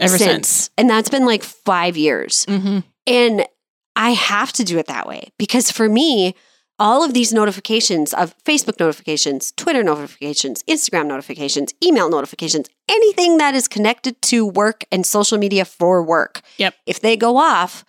Ever 0.00 0.18
since. 0.18 0.70
And 0.76 0.90
that's 0.90 1.10
been 1.10 1.26
like 1.26 1.42
five 1.42 1.96
years. 1.96 2.44
hmm 2.46 2.80
And 3.06 3.46
I 3.94 4.10
have 4.10 4.52
to 4.54 4.64
do 4.64 4.78
it 4.78 4.86
that 4.86 5.06
way 5.06 5.32
because 5.38 5.70
for 5.70 5.88
me, 5.88 6.34
all 6.78 7.04
of 7.04 7.14
these 7.14 7.32
notifications 7.32 8.12
of 8.14 8.34
Facebook 8.44 8.80
notifications, 8.80 9.52
Twitter 9.56 9.82
notifications, 9.82 10.62
Instagram 10.64 11.06
notifications, 11.06 11.72
email 11.84 12.08
notifications, 12.10 12.68
anything 12.88 13.38
that 13.38 13.54
is 13.54 13.68
connected 13.68 14.20
to 14.22 14.44
work 14.46 14.84
and 14.90 15.06
social 15.06 15.38
media 15.38 15.64
for 15.64 16.02
work. 16.02 16.40
Yep. 16.58 16.74
If 16.86 17.00
they 17.00 17.16
go 17.16 17.36
off, 17.36 17.84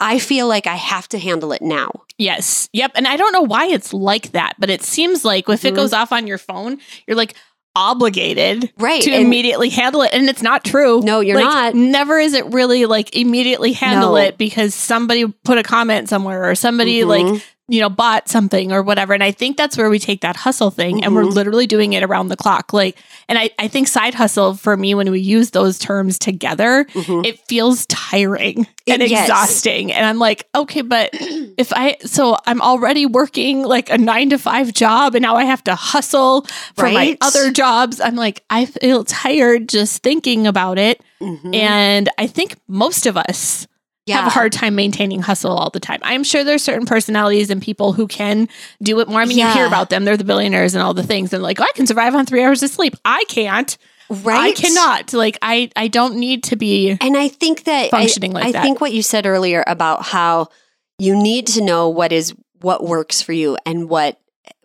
I 0.00 0.18
feel 0.18 0.48
like 0.48 0.66
I 0.66 0.76
have 0.76 1.08
to 1.10 1.18
handle 1.18 1.52
it 1.52 1.62
now. 1.62 1.90
Yes. 2.18 2.68
Yep. 2.72 2.92
And 2.94 3.06
I 3.06 3.16
don't 3.16 3.32
know 3.32 3.42
why 3.42 3.66
it's 3.66 3.92
like 3.92 4.32
that, 4.32 4.54
but 4.58 4.70
it 4.70 4.82
seems 4.82 5.24
like 5.24 5.48
if 5.48 5.64
it 5.64 5.72
Mhm. 5.74 5.76
goes 5.76 5.92
off 5.92 6.10
on 6.12 6.26
your 6.26 6.38
phone, 6.38 6.78
you're 7.06 7.16
like 7.16 7.34
obligated 7.74 8.70
Right. 8.78 9.02
to 9.02 9.10
immediately 9.14 9.68
handle 9.70 10.02
it. 10.02 10.10
And 10.12 10.28
it's 10.28 10.42
not 10.42 10.64
true. 10.64 11.00
no, 11.02 11.20
you're 11.20 11.36
Like, 11.36 11.44
not. 11.44 11.74
Never 11.74 12.18
is 12.18 12.34
it 12.34 12.44
really 12.46 12.86
like 12.86 13.14
immediately 13.16 13.72
handle 13.72 14.10
No. 14.10 14.16
it 14.16 14.38
because 14.38 14.74
somebody 14.74 15.26
put 15.44 15.58
a 15.58 15.62
comment 15.62 16.08
somewhere 16.08 16.48
or 16.48 16.54
somebody 16.54 17.04
like, 17.04 17.24
Mhm. 17.26 17.42
You 17.68 17.80
know, 17.80 17.88
bought 17.88 18.28
something 18.28 18.72
or 18.72 18.82
whatever. 18.82 19.14
And 19.14 19.22
I 19.22 19.30
think 19.30 19.56
that's 19.56 19.78
where 19.78 19.88
we 19.88 19.98
take 19.98 20.20
that 20.22 20.36
hustle 20.36 20.70
thing 20.70 21.04
and 21.04 21.14
we're 21.14 21.22
Mhm. 21.22 21.32
literally 21.32 21.66
doing 21.66 21.92
it 21.92 22.02
around 22.02 22.28
the 22.28 22.36
clock. 22.36 22.72
Like, 22.72 22.98
and 23.28 23.38
I, 23.38 23.50
I 23.58 23.68
think 23.68 23.86
side 23.88 24.14
hustle 24.14 24.54
for 24.54 24.76
me, 24.76 24.94
when 24.94 25.10
we 25.10 25.20
use 25.20 25.50
those 25.52 25.78
terms 25.78 26.18
together, 26.18 26.84
Mhm. 26.92 27.24
it 27.24 27.38
feels 27.48 27.86
tiring 27.86 28.66
It- 28.84 29.00
and 29.00 29.08
yes. 29.08 29.22
exhausting. 29.28 29.92
And 29.92 30.04
I'm 30.04 30.18
like, 30.18 30.48
okay, 30.54 30.82
but 30.82 31.10
if 31.56 31.72
I, 31.72 31.96
so 32.04 32.36
I'm 32.46 32.60
already 32.60 33.06
working 33.06 33.62
like 33.62 33.90
a 33.90 33.96
nine 33.96 34.30
to 34.30 34.38
five 34.38 34.72
job 34.74 35.14
and 35.14 35.22
now 35.22 35.36
I 35.36 35.44
have 35.44 35.62
to 35.64 35.74
hustle 35.76 36.44
for 36.76 36.90
my 36.90 37.16
other 37.20 37.52
jobs. 37.52 38.00
I'm 38.00 38.16
like, 38.16 38.42
I 38.50 38.66
feel 38.66 39.04
tired 39.04 39.68
just 39.68 40.02
thinking 40.02 40.46
about 40.48 40.78
it. 40.78 41.00
Mhm. 41.22 41.54
And 41.54 42.08
I 42.18 42.26
think 42.26 42.56
most 42.68 43.06
of 43.06 43.16
us 43.16 43.68
have 44.08 44.26
a 44.26 44.30
hard 44.30 44.52
time 44.52 44.74
maintaining 44.74 45.22
hustle 45.22 45.52
all 45.52 45.70
the 45.70 45.80
time. 45.80 46.00
I'm 46.02 46.24
sure 46.24 46.42
there's 46.44 46.62
certain 46.62 46.86
personalities 46.86 47.50
and 47.50 47.62
people 47.62 47.92
who 47.92 48.06
can 48.08 48.48
do 48.82 48.98
it 49.00 49.08
more. 49.08 49.20
I 49.20 49.24
mean, 49.24 49.38
you 49.38 49.48
hear 49.48 49.66
about 49.66 49.90
them, 49.90 50.04
they're 50.04 50.16
the 50.16 50.24
billionaires 50.24 50.74
and 50.74 50.82
all 50.82 50.94
the 50.94 51.02
things. 51.04 51.32
And 51.32 51.42
like, 51.42 51.60
oh, 51.60 51.64
I 51.64 51.70
can 51.74 51.86
survive 51.86 52.14
on 52.14 52.26
three 52.26 52.42
hours 52.42 52.62
of 52.62 52.70
sleep. 52.70 52.94
I 53.04 53.24
can't. 53.28 53.76
right? 54.10 54.40
I 54.40 54.52
cannot. 54.52 55.12
Like, 55.12 55.38
I 55.40 55.70
I 55.76 55.88
don't 55.88 56.16
need 56.16 56.42
to 56.44 56.56
be 56.56 56.96
And 57.00 57.16
I 57.16 57.28
think 57.28 57.64
that 57.64 57.90
Functioning 57.90 58.32
I, 58.32 58.40
like 58.40 58.44
I 58.48 58.52
that. 58.52 58.62
think 58.62 58.80
what 58.80 58.92
you 58.92 59.02
said 59.02 59.24
earlier 59.26 59.62
about 59.66 60.02
how 60.04 60.48
you 60.98 61.14
need 61.20 61.46
to 61.48 61.62
know 61.62 61.88
what 61.88 62.12
is 62.12 62.34
what 62.60 62.84
works 62.84 63.22
for 63.22 63.32
you 63.32 63.56
and 63.64 63.88
what 63.88 64.18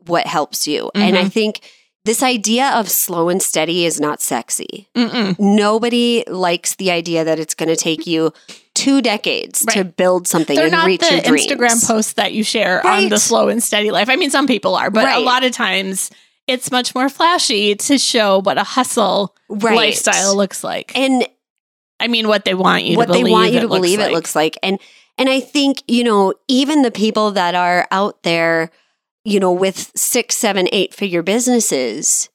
what 0.05 0.25
helps 0.27 0.67
you. 0.67 0.89
And 0.95 1.17
I 1.17 1.23
Mhm. 1.25 1.31
think 1.31 1.61
this 2.05 2.23
idea 2.23 2.69
of 2.69 2.89
slow 2.89 3.27
and 3.29 3.41
steady 3.41 3.85
is 3.85 3.99
not 3.99 4.21
sexy. 4.21 4.87
mm-mm. 4.95 5.37
Nobody 5.39 6.23
likes 6.27 6.75
the 6.75 6.91
idea 6.91 7.23
that 7.25 7.39
it's 7.39 7.53
going 7.55 7.67
to 7.69 7.75
take 7.75 8.07
you 8.07 8.31
two 8.77 9.01
decades 9.01 9.65
to 9.65 9.83
build 9.83 10.27
something 10.27 10.55
They're 10.55 10.65
and 10.65 10.71
not 10.71 10.85
reach 10.85 11.01
the 11.01 11.15
your 11.15 11.21
dreams. 11.23 11.47
Instagram 11.47 11.87
posts 11.87 12.13
that 12.13 12.33
you 12.33 12.43
share 12.43 12.85
on 12.85 13.09
the 13.09 13.17
slow 13.19 13.49
and 13.49 13.61
steady 13.61 13.91
life. 13.91 14.09
I 14.09 14.15
mean, 14.15 14.29
some 14.29 14.47
people 14.47 14.75
are, 14.75 14.89
but 14.91 15.07
a 15.07 15.19
lot 15.19 15.43
of 15.43 15.51
times 15.51 16.11
it's 16.47 16.71
much 16.71 16.95
more 16.95 17.09
flashy 17.09 17.75
to 17.75 17.97
show 17.97 18.39
what 18.41 18.57
a 18.57 18.63
hustle 18.63 19.35
right. 19.49 19.75
lifestyle 19.75 20.35
looks 20.35 20.63
like. 20.63 20.97
and 20.97 21.27
I 21.99 22.07
mean, 22.07 22.27
what 22.27 22.45
they 22.45 22.53
want 22.53 22.83
you 22.83 22.95
what 22.95 23.07
to 23.07 23.13
believe. 23.13 23.25
they 23.25 23.31
want 23.31 23.51
you 23.51 23.57
it 23.57 23.61
to 23.61 23.67
looks 23.67 23.77
believe 23.79 23.99
like. 23.99 24.09
it 24.09 24.13
looks 24.13 24.35
like. 24.35 24.57
And 24.61 24.79
and 25.17 25.27
I 25.29 25.39
think, 25.39 25.81
you 25.87 26.03
know, 26.03 26.35
even 26.47 26.83
the 26.83 26.91
people 26.91 27.31
that 27.31 27.55
are 27.55 27.87
out 27.89 28.21
there, 28.21 28.69
you 29.25 29.39
know, 29.39 29.51
with 29.51 29.91
six, 29.95 30.37
seven, 30.37 30.69
eight 30.71 30.93
figure 30.93 31.23
businesses, 31.23 32.29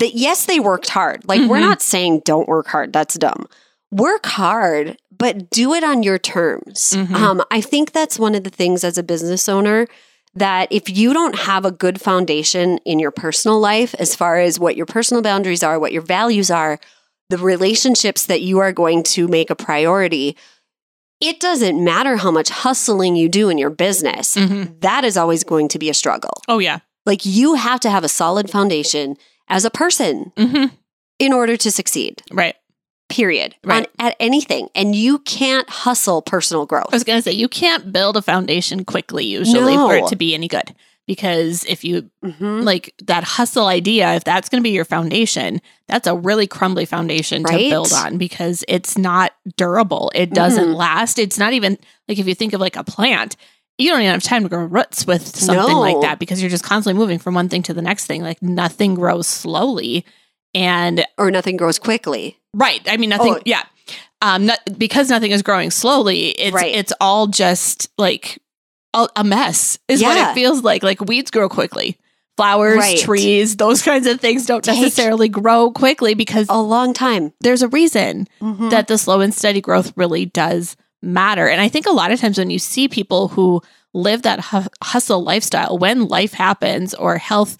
that 0.00 0.14
yes, 0.14 0.44
they 0.46 0.60
worked 0.60 0.90
hard. 0.90 1.26
Like 1.26 1.48
we're 1.48 1.56
Mhm. 1.56 1.60
not 1.62 1.80
saying 1.82 2.22
don't 2.26 2.46
work 2.46 2.66
hard. 2.66 2.92
That's 2.92 3.14
dumb. 3.14 3.46
Work 3.94 4.26
hard, 4.26 4.98
but 5.16 5.50
do 5.50 5.72
it 5.72 5.84
on 5.84 6.02
your 6.02 6.18
terms. 6.18 6.94
Mhm. 6.96 7.14
Um, 7.14 7.42
I 7.50 7.60
think 7.60 7.92
that's 7.92 8.18
one 8.18 8.34
of 8.34 8.42
the 8.42 8.50
things 8.50 8.82
as 8.82 8.98
a 8.98 9.02
business 9.04 9.48
owner 9.48 9.86
that 10.34 10.66
if 10.72 10.90
you 10.90 11.12
don't 11.12 11.36
have 11.36 11.64
a 11.64 11.70
good 11.70 12.00
foundation 12.00 12.78
in 12.84 12.98
your 12.98 13.12
personal 13.12 13.60
life, 13.60 13.94
as 14.00 14.16
far 14.16 14.38
as 14.40 14.58
what 14.58 14.74
your 14.76 14.86
personal 14.86 15.22
boundaries 15.22 15.62
are, 15.62 15.78
what 15.78 15.92
your 15.92 16.02
values 16.02 16.50
are, 16.50 16.80
the 17.30 17.38
relationships 17.38 18.26
that 18.26 18.42
you 18.42 18.58
are 18.58 18.72
going 18.72 19.04
to 19.04 19.28
make 19.28 19.48
a 19.48 19.54
priority, 19.54 20.36
it 21.20 21.38
doesn't 21.38 21.82
matter 21.82 22.16
how 22.16 22.32
much 22.32 22.48
hustling 22.48 23.14
you 23.14 23.28
do 23.28 23.48
in 23.48 23.58
your 23.58 23.70
business. 23.70 24.34
Mhm. 24.34 24.80
That 24.80 25.04
is 25.04 25.16
always 25.16 25.44
going 25.44 25.68
to 25.68 25.78
be 25.78 25.88
a 25.88 25.94
struggle. 25.94 26.42
Oh 26.48 26.58
yeah. 26.58 26.80
Like 27.06 27.24
you 27.24 27.54
have 27.54 27.78
to 27.80 27.90
have 27.90 28.02
a 28.02 28.08
solid 28.08 28.50
foundation 28.50 29.16
as 29.48 29.64
a 29.64 29.70
person 29.70 30.32
hmm 30.36 30.64
in 31.20 31.32
order 31.32 31.56
to 31.56 31.70
succeed. 31.70 32.22
Right. 32.32 32.56
Period. 33.14 33.54
Right. 33.62 33.86
On 34.00 34.06
at 34.08 34.16
anything. 34.18 34.68
And 34.74 34.94
you 34.96 35.20
can't 35.20 35.70
hustle 35.70 36.20
personal 36.20 36.66
growth. 36.66 36.88
I 36.92 36.96
was 36.96 37.04
going 37.04 37.18
to 37.18 37.22
say 37.22 37.30
you 37.30 37.48
can't 37.48 37.92
build 37.92 38.16
a 38.16 38.22
foundation 38.22 38.84
quickly 38.84 39.24
usually 39.24 39.76
for 39.76 39.94
it 39.94 40.08
to 40.08 40.16
be 40.16 40.34
any 40.34 40.48
good 40.48 40.74
because 41.06 41.64
if 41.66 41.84
you 41.84 42.10
Mhm. 42.24 42.64
like 42.64 42.92
that 43.04 43.22
hustle 43.22 43.66
idea, 43.66 44.14
if 44.14 44.24
that's 44.24 44.48
going 44.48 44.60
to 44.60 44.64
be 44.64 44.70
your 44.74 44.84
foundation, 44.84 45.60
that's 45.86 46.08
a 46.08 46.16
really 46.16 46.48
crumbly 46.48 46.86
foundation 46.86 47.44
to 47.44 47.56
build 47.56 47.92
on 47.92 48.18
because 48.18 48.64
it's 48.66 48.98
not 48.98 49.30
durable. 49.56 50.10
It 50.12 50.30
doesn't 50.30 50.70
Mhm. 50.70 50.74
last. 50.76 51.20
It's 51.20 51.38
not 51.38 51.52
even 51.52 51.78
like 52.08 52.18
if 52.18 52.26
you 52.26 52.34
think 52.34 52.52
of 52.52 52.60
like 52.60 52.74
a 52.74 52.82
plant, 52.82 53.36
you 53.78 53.90
don't 53.90 54.00
even 54.00 54.10
have 54.12 54.22
time 54.24 54.42
to 54.42 54.48
grow 54.48 54.64
roots 54.64 55.06
with 55.06 55.36
something 55.36 55.74
No. 55.74 55.78
like 55.78 56.00
that 56.00 56.18
because 56.18 56.40
you're 56.40 56.50
just 56.50 56.64
constantly 56.64 56.98
moving 56.98 57.20
from 57.20 57.34
one 57.34 57.48
thing 57.48 57.62
to 57.64 57.74
the 57.74 57.82
next 57.82 58.06
thing. 58.06 58.22
Like 58.22 58.42
nothing 58.42 58.94
grows 58.96 59.28
slowly. 59.28 60.04
And 60.54 61.04
Or 61.18 61.30
nothing 61.30 61.56
grows 61.56 61.78
quickly. 61.78 62.38
Right. 62.52 62.80
I 62.88 62.96
mean, 62.96 63.10
nothing. 63.10 63.34
Oh. 63.34 63.40
Yeah. 63.44 63.62
Um, 64.22 64.46
not, 64.46 64.60
because 64.78 65.10
nothing 65.10 65.32
is 65.32 65.42
growing 65.42 65.70
slowly. 65.70 66.28
It's 66.30 66.54
Right. 66.54 66.74
it's 66.74 66.92
all 67.00 67.26
just 67.26 67.90
like 67.98 68.40
a, 68.94 69.08
a 69.16 69.24
mess. 69.24 69.78
Is 69.88 70.02
what 70.02 70.16
it 70.16 70.34
feels 70.34 70.62
like. 70.62 70.82
Like 70.82 71.00
weeds 71.00 71.30
grow 71.30 71.48
quickly. 71.48 71.98
Flowers, 72.36 72.78
Right. 72.78 72.98
trees, 72.98 73.56
those 73.56 73.82
kinds 73.82 74.06
of 74.06 74.20
things 74.20 74.46
don't 74.46 74.64
Take- 74.64 74.80
necessarily 74.80 75.28
grow 75.28 75.70
quickly 75.70 76.14
because 76.14 76.46
A 76.48 76.60
long 76.60 76.92
time. 76.94 77.32
there's 77.40 77.62
a 77.62 77.68
reason 77.68 78.26
Mhm. 78.40 78.70
that 78.70 78.88
the 78.88 78.98
slow 78.98 79.20
and 79.20 79.32
steady 79.34 79.60
growth 79.60 79.92
really 79.94 80.26
does 80.26 80.74
matter. 81.02 81.46
And 81.48 81.60
I 81.60 81.68
think 81.68 81.86
a 81.86 81.92
lot 81.92 82.10
of 82.10 82.18
times 82.20 82.38
when 82.38 82.50
you 82.50 82.58
see 82.58 82.88
people 82.88 83.28
who 83.28 83.60
live 83.92 84.22
that 84.22 84.40
hu- 84.46 84.66
hustle 84.82 85.22
lifestyle, 85.22 85.78
when 85.78 86.08
life 86.08 86.32
happens 86.32 86.92
or 86.94 87.18
health 87.18 87.56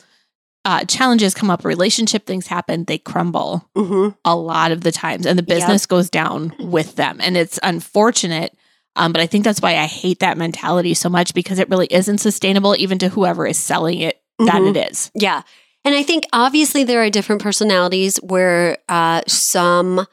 uh, 0.64 0.84
challenges 0.84 1.34
come 1.34 1.50
up, 1.50 1.64
relationship 1.64 2.26
things 2.26 2.46
happen, 2.46 2.84
they 2.84 2.98
crumble 2.98 3.68
Mhm. 3.76 4.16
a 4.24 4.34
lot 4.34 4.72
of 4.72 4.80
the 4.82 4.92
times 4.92 5.26
and 5.26 5.38
the 5.38 5.42
business 5.42 5.86
goes 5.86 6.08
down 6.10 6.54
with 6.58 6.96
them 6.96 7.18
and 7.20 7.36
it's 7.36 7.58
unfortunate 7.62 8.56
um, 8.96 9.12
but 9.12 9.20
i 9.20 9.26
think 9.26 9.44
that's 9.44 9.60
why 9.60 9.76
i 9.76 9.86
hate 9.86 10.20
that 10.20 10.38
mentality 10.38 10.94
so 10.94 11.08
much 11.08 11.34
because 11.34 11.58
it 11.58 11.68
really 11.68 11.88
isn't 11.90 12.18
sustainable 12.18 12.74
even 12.78 12.98
to 12.98 13.08
whoever 13.08 13.46
is 13.46 13.58
selling 13.58 13.98
it 14.00 14.20
that 14.38 14.62
Mhm. 14.62 14.76
it 14.76 14.90
is 14.90 15.10
Yeah. 15.14 15.42
And 15.86 15.94
I 15.94 16.02
think 16.02 16.24
obviously 16.32 16.82
there 16.82 17.02
are 17.02 17.10
different 17.10 17.42
personalities 17.42 18.16
where 18.22 18.78
uh, 18.88 19.20
some 19.28 20.06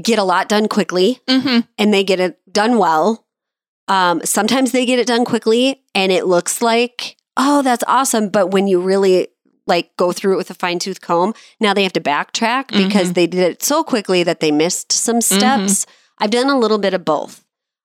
get 0.00 0.20
a 0.20 0.22
lot 0.22 0.48
done 0.48 0.68
quickly 0.68 1.18
mm-hmm. 1.26 1.60
and 1.78 1.92
they 1.92 2.04
get 2.04 2.20
it 2.20 2.38
done 2.52 2.78
well. 2.78 3.26
Um, 3.88 4.20
sometimes 4.24 4.70
they 4.70 4.86
get 4.86 5.00
it 5.00 5.08
done 5.08 5.24
quickly 5.24 5.82
and 5.96 6.12
it 6.12 6.26
looks 6.26 6.62
like, 6.62 7.16
oh, 7.36 7.60
that's 7.62 7.82
awesome. 7.88 8.28
But 8.28 8.52
when 8.52 8.68
you 8.68 8.80
really 8.80 9.26
like 9.70 9.96
go 9.96 10.12
through 10.12 10.34
it 10.34 10.36
with 10.36 10.50
a 10.50 10.54
fine 10.54 10.78
tooth 10.78 11.00
comb, 11.00 11.32
now 11.60 11.72
they 11.72 11.82
have 11.84 11.94
to 11.94 12.00
backtrack 12.00 12.68
because 12.76 13.10
Mhm. 13.10 13.14
they 13.14 13.26
did 13.26 13.40
it 13.52 13.62
so 13.62 13.82
quickly 13.82 14.22
that 14.24 14.40
they 14.40 14.50
missed 14.50 14.92
some 14.92 15.22
steps. 15.22 15.86
I've 16.18 16.30
done 16.30 16.50
a 16.50 16.58
little 16.58 16.76
bit 16.78 16.92
of 16.92 17.04
both. 17.06 17.42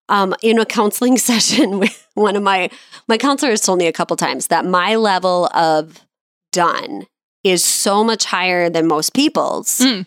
Um, 0.09 0.35
in 0.43 0.59
a 0.59 0.65
counseling 0.65 1.17
session 1.31 1.79
with 1.79 2.05
one 2.15 2.35
of 2.35 2.43
my 2.43 2.69
my 3.07 3.17
counselors 3.17 3.61
told 3.61 3.79
me 3.79 3.87
a 3.87 3.93
couple 3.93 4.15
times 4.17 4.47
that 4.47 4.65
my 4.65 4.95
level 4.95 5.47
of 5.53 6.01
done 6.51 7.07
is 7.43 7.63
so 7.63 8.03
much 8.03 8.25
higher 8.25 8.69
than 8.69 8.87
most 8.87 9.13
people's 9.13 9.79
Mm. 9.79 10.05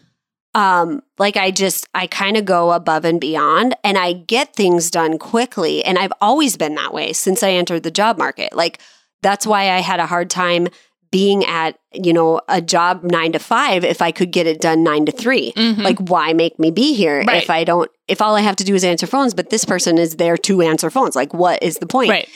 um 0.54 1.02
like 1.18 1.36
i 1.36 1.50
just 1.50 1.86
i 1.94 2.06
kind 2.06 2.36
of 2.36 2.44
go 2.44 2.72
above 2.72 3.04
and 3.04 3.20
beyond 3.20 3.74
and 3.84 3.98
i 3.98 4.12
get 4.12 4.54
things 4.56 4.90
done 4.90 5.18
quickly 5.18 5.84
and 5.84 5.98
i've 5.98 6.12
always 6.20 6.56
been 6.56 6.74
that 6.76 6.94
way 6.94 7.12
since 7.12 7.42
i 7.42 7.50
entered 7.50 7.82
the 7.82 7.90
job 7.90 8.16
market 8.18 8.54
like 8.56 8.80
that's 9.22 9.46
why 9.46 9.62
i 9.70 9.80
had 9.80 10.00
a 10.00 10.06
hard 10.06 10.30
time 10.30 10.68
being 11.10 11.44
at 11.44 11.78
you 11.92 12.12
know 12.12 12.40
a 12.48 12.60
job 12.60 13.02
9 13.02 13.32
to 13.32 13.38
5 13.38 13.84
if 13.84 14.02
i 14.02 14.10
could 14.12 14.30
get 14.30 14.46
it 14.46 14.60
done 14.60 14.82
9 14.82 15.06
to 15.06 15.12
3 15.12 15.52
Mhm. 15.56 15.82
like 15.82 15.98
why 15.98 16.32
make 16.32 16.58
me 16.58 16.70
be 16.70 16.94
here 16.94 17.24
Right. 17.24 17.42
if 17.42 17.50
i 17.50 17.64
don't 17.64 17.90
if 18.08 18.20
all 18.20 18.36
i 18.36 18.40
have 18.40 18.56
to 18.56 18.64
do 18.64 18.74
is 18.74 18.84
answer 18.84 19.06
phones 19.06 19.34
but 19.34 19.50
this 19.50 19.64
person 19.64 19.98
is 19.98 20.16
there 20.16 20.36
to 20.38 20.60
answer 20.62 20.90
phones 20.90 21.16
like 21.16 21.32
what 21.34 21.62
is 21.62 21.78
the 21.78 21.86
point 21.86 22.10
right 22.10 22.28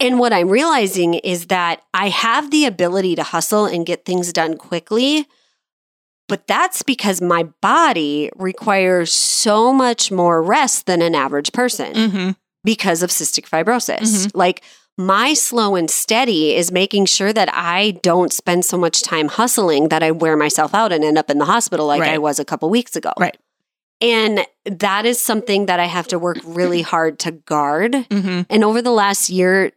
and 0.00 0.18
what 0.18 0.32
I'm 0.32 0.48
realizing 0.48 1.14
is 1.14 1.46
that 1.46 1.80
I 1.94 2.08
have 2.08 2.50
the 2.50 2.64
ability 2.66 3.14
to 3.14 3.22
hustle 3.22 3.64
and 3.64 3.86
get 3.86 4.04
things 4.04 4.32
done 4.32 4.56
quickly, 4.56 5.24
but 6.28 6.48
that's 6.48 6.82
because 6.82 7.22
my 7.22 7.44
body 7.62 8.28
requires 8.34 9.12
so 9.12 9.72
much 9.72 10.10
more 10.10 10.42
rest 10.42 10.86
than 10.86 11.00
an 11.00 11.14
average 11.14 11.52
person 11.52 11.92
mm-hmm. 11.94 12.30
because 12.64 13.04
of 13.04 13.10
cystic 13.10 13.48
fibrosis. 13.48 14.30
Like 14.34 14.64
my 14.96 15.34
slow 15.34 15.74
and 15.74 15.90
steady 15.90 16.54
is 16.54 16.70
making 16.70 17.06
sure 17.06 17.32
that 17.32 17.48
I 17.52 17.92
don't 18.02 18.32
spend 18.32 18.64
so 18.64 18.76
much 18.78 19.02
time 19.02 19.28
hustling 19.28 19.88
that 19.88 20.02
I 20.02 20.10
wear 20.12 20.36
myself 20.36 20.74
out 20.74 20.92
and 20.92 21.02
end 21.02 21.18
up 21.18 21.30
in 21.30 21.38
the 21.38 21.44
hospital 21.44 21.86
like 21.86 22.02
I 22.02 22.18
was 22.18 22.38
a 22.38 22.44
couple 22.44 22.70
weeks 22.70 22.94
ago. 22.94 23.12
Right. 23.18 23.36
And 24.00 24.46
that 24.64 25.06
is 25.06 25.20
something 25.20 25.66
that 25.66 25.80
I 25.80 25.86
have 25.86 26.06
to 26.08 26.18
work 26.18 26.38
really 26.44 26.82
hard 26.82 27.18
to 27.20 27.32
guard. 27.32 27.92
Mm-hmm. 27.92 28.42
And 28.50 28.64
over 28.64 28.82
the 28.82 28.90
last 28.90 29.30
year 29.30 29.72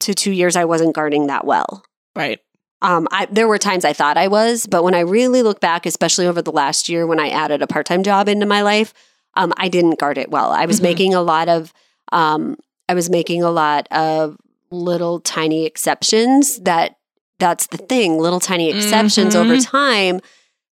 to 0.00 0.14
two 0.14 0.32
years, 0.32 0.56
I 0.56 0.64
wasn't 0.64 0.94
guarding 0.94 1.28
that 1.28 1.44
well. 1.46 1.84
right 2.16 2.40
Um, 2.82 3.06
I, 3.12 3.26
there 3.26 3.46
were 3.48 3.58
times 3.58 3.84
I 3.84 3.92
thought 3.92 4.16
I 4.18 4.28
was, 4.28 4.66
but 4.66 4.82
when 4.82 4.94
I 4.94 5.00
really 5.00 5.42
look 5.42 5.60
back, 5.60 5.86
especially 5.86 6.26
over 6.26 6.42
the 6.42 6.50
last 6.52 6.88
year 6.88 7.06
when 7.06 7.20
I 7.20 7.28
added 7.28 7.62
a 7.62 7.66
part 7.66 7.86
time 7.86 8.02
job 8.02 8.28
into 8.28 8.46
my 8.46 8.62
life, 8.62 8.92
um, 9.34 9.52
I 9.56 9.68
didn't 9.68 9.98
guard 9.98 10.18
it 10.18 10.30
well. 10.30 10.50
I 10.50 10.66
was 10.66 10.80
Mhm. 10.80 10.82
making 10.82 11.14
a 11.14 11.22
lot 11.22 11.48
of 11.48 11.72
um, 12.10 12.56
I 12.88 12.94
was 12.94 13.08
making 13.08 13.42
a 13.42 13.50
lot 13.50 13.86
of 13.92 14.36
little 14.72 15.20
tiny 15.20 15.66
exceptions 15.66 16.58
that 16.60 16.96
that's 17.38 17.66
the 17.68 17.76
thing, 17.76 18.18
little 18.18 18.40
tiny 18.40 18.70
exceptions 18.70 19.34
over 19.34 19.56
Mhm. 19.56 19.64
time, 19.66 20.20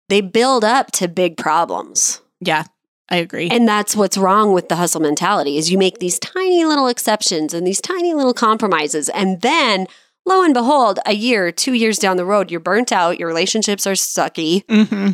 they 0.07 0.21
build 0.21 0.63
up 0.63 0.91
to 0.93 1.07
big 1.07 1.37
problems. 1.37 2.21
Yeah, 2.39 2.63
I 3.09 3.17
agree. 3.17 3.49
And 3.49 3.67
that's 3.67 3.95
what's 3.95 4.17
wrong 4.17 4.53
with 4.53 4.69
the 4.69 4.75
hustle 4.75 5.01
mentality 5.01 5.57
is 5.57 5.71
you 5.71 5.77
make 5.77 5.99
these 5.99 6.19
tiny 6.19 6.63
little 6.65 6.87
exceptions 6.87 7.53
and 7.53 7.65
these 7.65 7.81
tiny 7.81 8.13
little 8.13 8.33
compromises 8.33 9.09
and 9.09 9.41
then 9.41 9.87
lo 10.25 10.43
and 10.43 10.53
behold, 10.53 10.99
a 11.07 11.13
year, 11.13 11.51
2 11.51 11.73
years 11.73 11.97
down 11.97 12.17
the 12.17 12.25
road, 12.25 12.51
you're 12.51 12.59
burnt 12.59 12.91
out, 12.91 13.17
your 13.17 13.27
relationships 13.27 13.87
are 13.87 13.93
sucky, 13.93 14.63
hmm 14.69 15.11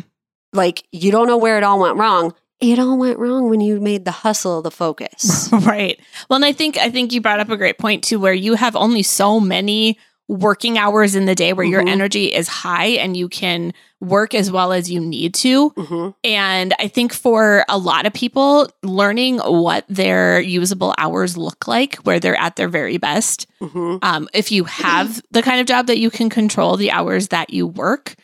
like 0.52 0.84
you 0.92 1.10
don't 1.10 1.26
know 1.26 1.36
where 1.36 1.58
it 1.58 1.64
all 1.64 1.78
went 1.78 1.96
wrong. 1.96 2.32
It 2.60 2.78
all 2.78 2.96
went 2.98 3.18
wrong 3.18 3.50
when 3.50 3.60
you 3.60 3.80
made 3.80 4.04
the 4.04 4.10
hustle 4.10 4.62
the 4.62 4.70
focus. 4.70 5.50
Right. 5.52 6.00
Well, 6.28 6.36
and 6.36 6.44
I 6.44 6.52
think 6.52 6.76
I 6.78 6.90
think 6.90 7.12
you 7.12 7.20
brought 7.20 7.40
up 7.40 7.50
a 7.50 7.56
great 7.56 7.78
point 7.78 8.04
too, 8.04 8.18
where 8.20 8.32
you 8.32 8.54
have 8.54 8.76
only 8.76 9.02
so 9.02 9.40
many 9.40 9.98
working 10.28 10.76
hours 10.76 11.14
in 11.14 11.26
the 11.26 11.34
day 11.36 11.52
where 11.52 11.64
your 11.66 11.82
Mhm. 11.84 11.88
energy 11.88 12.24
is 12.34 12.48
high 12.48 12.86
and 12.98 13.16
you 13.16 13.28
can 13.28 13.72
work 14.00 14.34
as 14.34 14.50
well 14.50 14.72
as 14.72 14.90
you 14.90 14.98
need 15.00 15.34
to. 15.34 15.68
hmm 15.70 16.08
And 16.24 16.74
I 16.80 16.88
think 16.88 17.12
for 17.12 17.64
a 17.68 17.78
lot 17.78 18.06
of 18.06 18.12
people, 18.12 18.68
learning 18.82 19.38
what 19.38 19.84
their 19.88 20.40
usable 20.40 20.94
hours 20.98 21.36
look 21.36 21.68
like, 21.68 21.94
where 21.98 22.18
they're 22.18 22.40
at 22.40 22.56
their 22.56 22.68
very 22.68 22.96
best, 22.96 23.46
hmm 23.60 23.96
um, 24.02 24.28
if 24.34 24.50
you 24.50 24.64
have 24.64 25.22
the 25.30 25.42
kind 25.42 25.60
of 25.60 25.66
job 25.66 25.86
that 25.86 25.98
you 25.98 26.10
can 26.10 26.28
control 26.28 26.76
the 26.76 26.90
hours 26.90 27.28
that 27.28 27.50
you 27.50 27.66
work, 27.66 28.16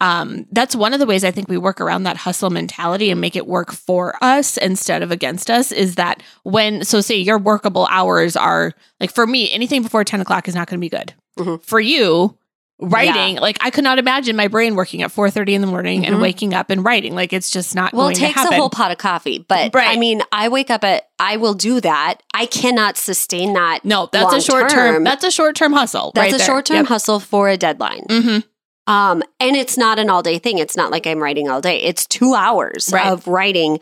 um, 0.00 0.46
that's 0.52 0.74
one 0.74 0.92
of 0.94 1.00
the 1.00 1.06
ways 1.06 1.24
I 1.24 1.30
think 1.30 1.48
we 1.48 1.58
work 1.58 1.80
around 1.80 2.04
that 2.04 2.16
hustle 2.16 2.50
mentality 2.50 3.10
and 3.10 3.20
make 3.20 3.36
it 3.36 3.46
work 3.46 3.72
for 3.72 4.14
us 4.22 4.56
instead 4.56 5.02
of 5.02 5.10
against 5.10 5.50
us. 5.50 5.72
Is 5.72 5.96
that 5.96 6.22
when, 6.42 6.84
so 6.84 7.00
say 7.00 7.16
your 7.16 7.38
workable 7.38 7.86
hours 7.90 8.36
are 8.36 8.72
like 9.00 9.12
for 9.12 9.26
me, 9.26 9.50
anything 9.52 9.82
before 9.82 10.04
10 10.04 10.20
o'clock 10.20 10.48
is 10.48 10.54
not 10.54 10.68
going 10.68 10.78
to 10.78 10.84
be 10.84 10.88
good. 10.88 11.14
Mhm. 11.38 11.62
For 11.64 11.80
you, 11.80 12.36
writing 12.82 13.36
like 13.36 13.58
i 13.60 13.68
could 13.68 13.84
not 13.84 13.98
imagine 13.98 14.34
my 14.34 14.48
brain 14.48 14.74
working 14.74 15.02
at 15.02 15.10
4.30 15.10 15.52
in 15.52 15.60
the 15.60 15.66
morning 15.66 16.06
and 16.06 16.16
Mhm. 16.16 16.22
waking 16.22 16.54
up 16.54 16.70
and 16.70 16.82
writing 16.82 17.14
like 17.14 17.34
it's 17.34 17.50
just 17.50 17.74
not 17.74 17.92
Well, 17.92 18.08
it 18.08 18.14
takes 18.14 18.42
a 18.42 18.54
whole 18.54 18.70
pot 18.70 18.90
of 18.90 18.96
coffee, 18.96 19.44
but 19.46 19.74
Right. 19.74 19.88
I 19.94 19.96
mean, 20.00 20.22
I 20.32 20.48
wake 20.48 20.70
up 20.70 20.82
at, 20.82 21.08
I 21.18 21.36
will 21.36 21.52
do 21.52 21.82
that. 21.82 22.22
I 22.32 22.46
cannot 22.46 22.96
sustain 22.96 23.52
that. 23.52 23.84
no 23.84 24.08
that's 24.10 24.32
a 24.32 24.40
short 24.40 24.70
term. 24.70 24.94
term 24.94 25.04
that's 25.04 25.24
a 25.24 25.30
short 25.30 25.56
term 25.56 25.74
hustle 25.74 26.12
That's 26.14 26.32
right 26.32 26.40
a 26.40 26.44
short 26.44 26.64
term 26.64 26.86
hustle 26.86 27.20
for 27.20 27.50
a 27.50 27.58
deadline. 27.58 28.06
Yep. 28.08 28.44
Um, 28.90 29.22
and 29.38 29.54
it's 29.56 29.78
not 29.78 29.98
an 29.98 30.10
all 30.10 30.22
day 30.22 30.38
thing. 30.38 30.58
It's 30.58 30.76
not 30.76 30.90
like 30.90 31.06
I'm 31.06 31.22
writing 31.22 31.48
all 31.48 31.60
day. 31.60 31.80
It's 31.82 32.06
two 32.06 32.34
hours 32.34 32.90
Right. 32.92 33.06
of 33.06 33.26
writing 33.28 33.78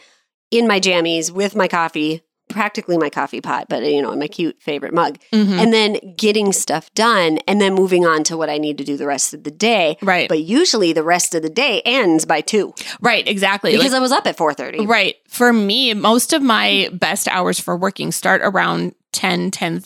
in 0.51 0.67
my 0.67 0.81
jammies 0.81 1.31
with 1.31 1.57
my 1.57 1.67
coffee, 1.69 2.23
practically 2.49 2.97
my 2.97 3.11
coffee 3.11 3.41
pot, 3.41 3.67
but 3.69 3.83
you 3.85 4.01
know, 4.03 4.11
in 4.13 4.19
my 4.19 4.27
cute 4.27 4.57
favorite 4.63 4.95
mug, 4.95 5.19
Mhm. 5.33 5.59
and 5.63 5.73
then 5.73 5.99
getting 6.17 6.53
stuff 6.53 6.93
done 6.95 7.39
and 7.47 7.61
then 7.61 7.75
moving 7.75 8.07
on 8.07 8.25
to 8.25 8.37
what 8.37 8.49
I 8.49 8.57
need 8.59 8.79
to 8.79 8.85
do 8.85 8.97
the 8.97 9.07
rest 9.07 9.35
of 9.35 9.45
the 9.45 9.51
day. 9.51 9.99
right 10.03 10.29
But 10.29 10.41
usually 10.41 10.93
the 10.95 11.03
rest 11.03 11.35
of 11.35 11.43
the 11.43 11.51
day 11.51 11.83
ends 11.85 12.25
by 12.25 12.41
two 12.41 12.73
right 13.03 13.27
exactly 13.29 13.73
Like- 13.73 13.81
because 13.81 13.95
I 13.95 13.99
was 14.01 14.13
up 14.13 14.27
at 14.27 14.37
4.30. 14.39 14.87
Right. 14.87 15.17
For 15.29 15.53
me, 15.53 15.93
most 15.95 16.33
of 16.33 16.43
my 16.43 16.89
best 16.93 17.29
hours 17.29 17.59
for 17.61 17.77
working 17.77 18.13
start 18.13 18.41
around 18.43 18.95
10, 19.13 19.51
10 19.51 19.81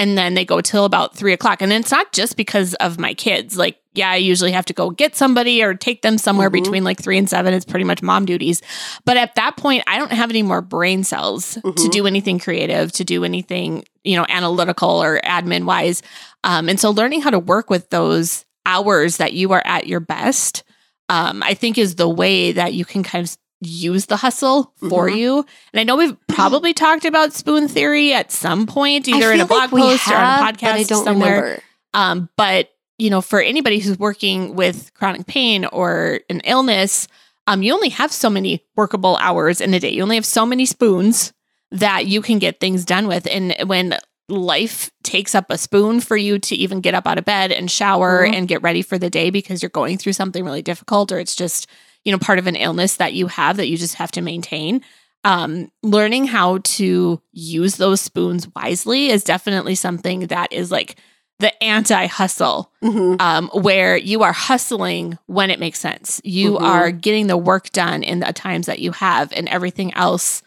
and 0.00 0.16
then 0.16 0.34
they 0.34 0.44
go 0.46 0.60
till 0.62 0.86
about 0.86 1.14
three 1.14 1.32
o'clock. 1.34 1.60
And 1.60 1.72
it's 1.72 1.90
not 1.90 2.12
just 2.12 2.36
because 2.36 2.72
of 2.74 2.98
my 2.98 3.12
kids. 3.12 3.56
Like, 3.58 3.76
yeah, 3.92 4.10
I 4.10 4.16
usually 4.16 4.52
have 4.52 4.64
to 4.66 4.72
go 4.72 4.88
get 4.90 5.14
somebody 5.14 5.62
or 5.62 5.74
take 5.74 6.00
them 6.00 6.16
somewhere 6.16 6.48
Mhm. 6.48 6.54
between 6.54 6.84
like 6.84 7.00
three 7.02 7.18
and 7.18 7.28
seven. 7.28 7.52
It's 7.52 7.66
pretty 7.66 7.84
much 7.84 8.02
mom 8.02 8.24
duties. 8.24 8.62
But 9.04 9.18
at 9.18 9.34
that 9.34 9.56
point, 9.58 9.84
I 9.86 9.98
don't 9.98 10.12
have 10.12 10.30
any 10.30 10.42
more 10.42 10.62
brain 10.62 11.04
cells 11.04 11.54
to 11.54 11.60
Mhm. 11.60 11.90
do 11.90 12.06
anything 12.06 12.38
creative, 12.38 12.92
to 12.92 13.04
do 13.04 13.24
anything, 13.24 13.84
you 14.02 14.16
know, 14.16 14.24
analytical 14.28 14.88
or 15.02 15.20
admin 15.22 15.64
wise. 15.64 16.02
Um, 16.44 16.68
and 16.70 16.80
so 16.80 16.90
learning 16.90 17.20
how 17.20 17.30
to 17.30 17.38
work 17.38 17.68
with 17.68 17.90
those 17.90 18.46
hours 18.64 19.18
that 19.18 19.34
you 19.34 19.52
are 19.52 19.62
at 19.66 19.86
your 19.86 20.00
best, 20.00 20.62
um, 21.10 21.42
I 21.42 21.52
think 21.54 21.76
is 21.76 21.96
the 21.96 22.08
way 22.08 22.52
that 22.52 22.72
you 22.72 22.86
can 22.86 23.02
kind 23.02 23.24
of 23.26 23.36
use 23.62 24.06
the 24.06 24.16
hustle 24.16 24.72
for 24.88 25.10
Mhm. 25.10 25.16
you. 25.16 25.46
And 25.74 25.80
I 25.80 25.84
know 25.84 25.96
we've 25.96 26.16
probably 26.40 26.74
talked 26.74 27.04
about 27.04 27.32
spoon 27.32 27.68
theory 27.68 28.12
at 28.12 28.32
some 28.32 28.66
point, 28.66 29.08
either 29.08 29.32
in 29.32 29.40
a 29.40 29.46
blog 29.46 29.72
like 29.72 29.82
post 29.82 30.08
or 30.08 30.14
on 30.14 30.22
a 30.40 30.52
podcast 30.52 30.60
but 30.60 30.74
I 30.74 30.82
don't 30.84 31.04
somewhere. 31.04 31.34
remember. 31.42 31.62
Um, 31.94 32.28
but 32.36 32.70
you 32.98 33.08
know, 33.10 33.20
for 33.22 33.40
anybody 33.40 33.78
who's 33.78 33.98
working 33.98 34.54
with 34.54 34.92
chronic 34.94 35.26
pain 35.26 35.64
or 35.64 36.20
an 36.28 36.40
illness, 36.40 37.08
um, 37.46 37.62
you 37.62 37.72
only 37.72 37.88
have 37.88 38.12
so 38.12 38.28
many 38.28 38.62
workable 38.76 39.16
hours 39.16 39.60
in 39.60 39.72
a 39.72 39.80
day. 39.80 39.90
You 39.90 40.02
only 40.02 40.16
have 40.16 40.26
so 40.26 40.44
many 40.44 40.66
spoons 40.66 41.32
that 41.70 42.06
you 42.06 42.20
can 42.20 42.38
get 42.38 42.60
things 42.60 42.84
done 42.84 43.08
with. 43.08 43.26
And 43.30 43.54
when 43.66 43.96
life 44.28 44.90
takes 45.02 45.34
up 45.34 45.46
a 45.50 45.58
spoon 45.58 46.00
for 46.00 46.16
you 46.16 46.38
to 46.38 46.54
even 46.54 46.80
get 46.80 46.94
up 46.94 47.06
out 47.06 47.18
of 47.18 47.24
bed 47.24 47.50
and 47.50 47.70
shower 47.70 48.26
Mhm. 48.26 48.34
and 48.34 48.48
get 48.48 48.62
ready 48.62 48.82
for 48.82 48.98
the 48.98 49.10
day 49.10 49.30
because 49.30 49.62
you're 49.62 49.70
going 49.70 49.98
through 49.98 50.12
something 50.12 50.44
really 50.44 50.62
difficult 50.62 51.10
or 51.10 51.18
it's 51.18 51.34
just, 51.34 51.66
you 52.04 52.12
know, 52.12 52.18
part 52.18 52.38
of 52.38 52.46
an 52.46 52.54
illness 52.54 52.96
that 52.96 53.12
you 53.14 53.26
have 53.26 53.56
that 53.56 53.68
you 53.68 53.76
just 53.76 53.94
have 53.94 54.12
to 54.12 54.20
maintain. 54.20 54.82
Um, 55.22 55.70
learning 55.82 56.26
how 56.26 56.58
to 56.64 57.20
use 57.32 57.76
those 57.76 58.00
spoons 58.00 58.48
wisely 58.56 59.10
is 59.10 59.22
definitely 59.22 59.74
something 59.74 60.28
that 60.28 60.52
is 60.52 60.70
like 60.70 60.96
the 61.40 61.62
anti 61.62 62.06
hustle, 62.06 62.72
Mhm. 62.82 63.20
um, 63.20 63.48
where 63.52 63.96
you 63.96 64.22
are 64.22 64.32
hustling 64.32 65.18
when 65.26 65.50
it 65.50 65.60
makes 65.60 65.78
sense. 65.78 66.20
You 66.24 66.54
Mhm. 66.54 66.62
are 66.62 66.90
getting 66.90 67.26
the 67.26 67.36
work 67.36 67.70
done 67.70 68.02
in 68.02 68.20
the 68.20 68.32
times 68.32 68.66
that 68.66 68.78
you 68.78 68.92
have, 68.92 69.32
and 69.34 69.48
everything 69.48 69.92
else, 69.94 70.42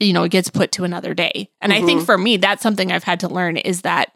you 0.00 0.12
know, 0.12 0.26
gets 0.28 0.50
put 0.50 0.70
to 0.72 0.84
another 0.84 1.14
day. 1.14 1.50
And 1.60 1.72
I 1.72 1.80
think 1.82 2.02
Mhm. 2.02 2.06
for 2.06 2.18
me, 2.18 2.36
that's 2.36 2.62
something 2.62 2.92
I've 2.92 3.04
had 3.04 3.20
to 3.20 3.28
learn 3.28 3.56
is 3.56 3.82
that 3.82 4.12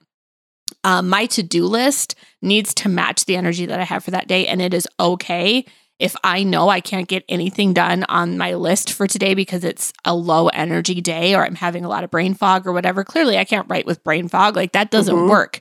um, 0.84 1.08
my 1.08 1.26
to 1.26 1.42
do 1.42 1.64
list 1.66 2.14
needs 2.42 2.74
to 2.74 2.88
match 2.88 3.24
the 3.24 3.36
energy 3.36 3.66
that 3.66 3.80
I 3.80 3.84
have 3.84 4.04
for 4.04 4.10
that 4.12 4.28
day. 4.28 4.46
And 4.46 4.60
it 4.62 4.72
is 4.74 4.86
okay 5.00 5.64
if 5.98 6.14
I 6.22 6.42
know 6.44 6.68
I 6.68 6.80
can't 6.80 7.08
get 7.08 7.24
anything 7.28 7.72
done 7.72 8.04
on 8.08 8.38
my 8.38 8.54
list 8.54 8.92
for 8.92 9.06
today 9.06 9.34
because 9.34 9.64
it's 9.64 9.92
a 10.04 10.14
low 10.14 10.48
energy 10.48 11.00
day 11.00 11.34
or 11.34 11.44
I'm 11.44 11.56
having 11.56 11.84
a 11.84 11.88
lot 11.88 12.04
of 12.04 12.10
brain 12.10 12.34
fog 12.34 12.66
or 12.66 12.72
whatever. 12.72 13.02
Clearly, 13.04 13.36
I 13.38 13.44
can't 13.44 13.66
write 13.68 13.86
with 13.86 14.04
brain 14.04 14.28
fog. 14.28 14.54
Like 14.56 14.72
that 14.72 14.90
doesn't 14.90 15.14
Mhm. 15.14 15.28
work. 15.28 15.60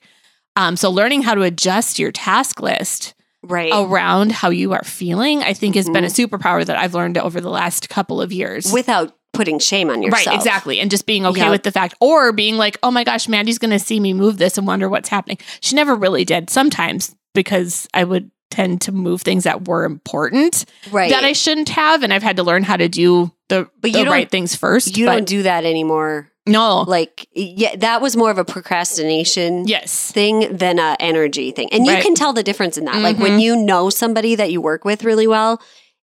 Um, 0.56 0.76
so, 0.76 0.90
learning 0.90 1.24
how 1.24 1.36
to 1.36 1.42
adjust 1.44 2.00
your 2.00 2.12
task 2.12 2.62
list 2.62 3.14
Right. 3.44 3.72
around 3.74 4.32
how 4.32 4.50
you 4.50 4.74
are 4.74 4.84
feeling, 4.84 5.44
I 5.44 5.54
think, 5.54 5.76
has 5.76 5.88
been 5.90 6.04
a 6.04 6.08
superpower 6.08 6.66
that 6.66 6.78
I've 6.78 6.94
learned 6.96 7.18
over 7.18 7.40
the 7.40 7.50
last 7.52 7.90
couple 7.90 8.20
of 8.22 8.32
years. 8.34 8.72
Without 8.74 9.14
putting 9.34 9.60
shame 9.60 9.90
on 9.92 10.02
yourself. 10.02 10.26
Right, 10.26 10.36
exactly. 10.36 10.80
And 10.80 10.90
just 10.90 11.06
being 11.06 11.26
okay 11.28 11.42
Yep. 11.42 11.52
with 11.52 11.64
the 11.64 11.72
fact, 11.72 11.94
or 12.00 12.32
being 12.32 12.58
like, 12.58 12.78
oh 12.82 12.90
my 12.90 13.04
gosh, 13.04 13.28
Mandy's 13.28 13.60
going 13.60 13.70
to 13.72 13.78
see 13.80 14.00
me 14.00 14.14
move 14.14 14.38
this 14.40 14.58
and 14.58 14.66
wonder 14.66 14.90
what's 14.90 15.10
happening. 15.10 15.38
She 15.62 15.76
never 15.76 15.94
really 15.94 16.26
did 16.26 16.50
sometimes 16.50 17.16
because 17.36 17.88
I 17.94 18.04
would 18.04 18.32
tend 18.58 18.82
to 18.82 18.92
move 18.92 19.22
things 19.22 19.44
that 19.44 19.68
were 19.68 19.84
important 19.86 20.66
Right. 20.92 21.12
that 21.12 21.24
I 21.24 21.34
shouldn't 21.34 21.70
have. 21.70 22.02
And 22.04 22.12
I've 22.12 22.24
had 22.24 22.38
to 22.38 22.44
learn 22.44 22.64
how 22.64 22.76
to 22.78 22.90
do 22.90 23.32
the, 23.50 23.70
But 23.82 23.92
the 23.94 24.00
you 24.00 24.06
don't- 24.06 24.12
right 24.14 24.30
things 24.30 24.56
first. 24.56 24.98
you 24.98 25.06
but 25.06 25.14
don't 25.14 25.28
do 25.28 25.44
that 25.44 25.64
anymore. 25.64 26.30
no. 26.48 26.82
Like, 26.88 27.28
yeah, 27.34 27.76
that 27.76 28.02
was 28.02 28.16
more 28.18 28.32
of 28.32 28.38
a 28.40 28.46
procrastination 28.46 29.68
yes. 29.68 30.12
thing 30.12 30.58
than 30.58 30.80
a 30.80 30.96
energy 31.00 31.52
thing. 31.52 31.70
And 31.72 31.86
you 31.86 31.94
Right. 31.94 32.04
can 32.04 32.16
tell 32.16 32.34
the 32.34 32.42
difference 32.44 32.78
in 32.80 32.86
that. 32.86 32.96
Like 33.02 33.20
when 33.20 33.38
Mhm. 33.38 33.42
you 33.42 33.56
know 33.58 33.90
somebody 33.90 34.34
that 34.36 34.52
you 34.52 34.60
work 34.62 34.84
with 34.86 35.04
really 35.04 35.28
well 35.28 35.62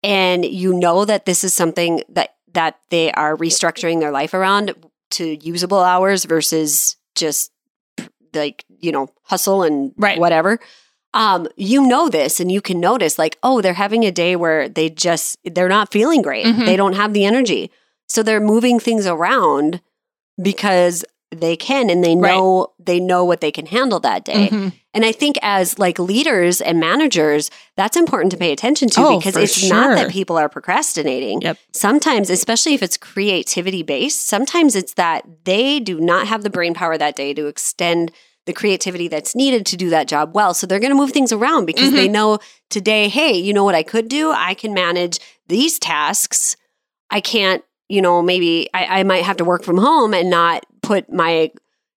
and 0.04 0.44
you 0.44 0.72
know 0.74 1.04
that 1.04 1.24
this 1.26 1.42
is 1.42 1.52
something 1.52 2.02
that 2.10 2.30
that 2.52 2.76
they 2.90 3.10
are 3.12 3.36
restructuring 3.36 4.00
their 4.00 4.10
life 4.12 4.32
around 4.34 4.72
to 5.10 5.36
usable 5.44 5.80
hours 5.80 6.24
versus 6.24 6.96
just 7.14 7.50
like, 8.34 8.64
you 8.80 8.92
know, 8.92 9.08
hustle 9.24 9.62
and 9.62 9.92
Right. 9.98 10.18
whatever. 10.18 10.58
Um, 11.14 11.48
you 11.56 11.86
know 11.86 12.08
this 12.08 12.40
and 12.40 12.52
you 12.52 12.60
can 12.60 12.78
notice 12.78 13.18
like, 13.18 13.38
oh, 13.42 13.62
they're 13.62 13.72
having 13.74 14.04
a 14.04 14.12
day 14.12 14.36
where 14.36 14.68
they 14.68 14.90
just 14.90 15.38
they're 15.44 15.68
not 15.68 15.90
feeling 15.90 16.20
great. 16.20 16.44
Mhm. 16.44 16.66
They 16.66 16.76
don't 16.76 16.92
have 16.94 17.12
the 17.14 17.24
energy. 17.24 17.70
So 18.08 18.22
they're 18.22 18.40
moving 18.40 18.78
things 18.78 19.06
around 19.06 19.80
because 20.40 21.04
they 21.34 21.56
can 21.56 21.90
and 21.90 22.04
they 22.04 22.14
Right. 22.14 22.34
know 22.34 22.68
they 22.78 23.00
know 23.00 23.24
what 23.24 23.40
they 23.40 23.50
can 23.50 23.66
handle 23.66 23.98
that 24.00 24.24
day. 24.24 24.48
Mhm. 24.52 24.72
And 24.94 25.04
I 25.04 25.12
think 25.12 25.36
as 25.42 25.78
like 25.78 25.98
leaders 25.98 26.60
and 26.60 26.78
managers, 26.78 27.50
that's 27.76 27.96
important 27.96 28.30
to 28.32 28.36
pay 28.36 28.52
attention 28.52 28.88
to 28.90 29.00
Oh, 29.04 29.18
because 29.18 29.36
it's 29.36 29.68
not 29.68 29.94
that 29.96 30.10
people 30.10 30.36
are 30.38 30.48
procrastinating. 30.48 31.40
Yep. 31.42 31.58
Sometimes, 31.72 32.30
especially 32.30 32.74
if 32.74 32.82
it's 32.82 32.96
creativity 32.96 33.82
based, 33.82 34.26
sometimes 34.26 34.76
it's 34.76 34.94
that 34.94 35.24
they 35.44 35.80
do 35.80 35.98
not 36.00 36.28
have 36.28 36.42
the 36.44 36.50
brain 36.50 36.74
power 36.74 36.96
that 36.96 37.16
day 37.16 37.34
to 37.34 37.46
extend 37.46 38.12
the 38.46 38.52
creativity 38.52 39.08
that's 39.08 39.34
needed 39.34 39.66
to 39.66 39.76
do 39.76 39.90
that 39.90 40.08
job 40.08 40.34
well. 40.34 40.54
So 40.54 40.66
they're 40.66 40.78
going 40.80 40.90
to 40.92 40.96
move 40.96 41.12
things 41.12 41.32
around 41.32 41.66
because 41.66 41.88
Mm-hmm. 41.88 41.96
they 41.96 42.08
know 42.08 42.38
today, 42.70 43.08
hey, 43.08 43.32
you 43.36 43.52
know 43.52 43.64
what 43.64 43.74
I 43.74 43.82
could 43.82 44.08
do? 44.08 44.30
I 44.32 44.54
can 44.54 44.72
manage 44.72 45.18
these 45.48 45.78
tasks. 45.78 46.56
I 47.10 47.20
can't, 47.20 47.62
you 47.88 48.00
know, 48.00 48.22
maybe 48.22 48.68
I, 48.72 49.00
I 49.00 49.02
might 49.02 49.24
have 49.24 49.36
to 49.38 49.44
work 49.44 49.62
from 49.64 49.78
home 49.78 50.14
and 50.14 50.30
not 50.30 50.64
put 50.82 51.12
my 51.12 51.50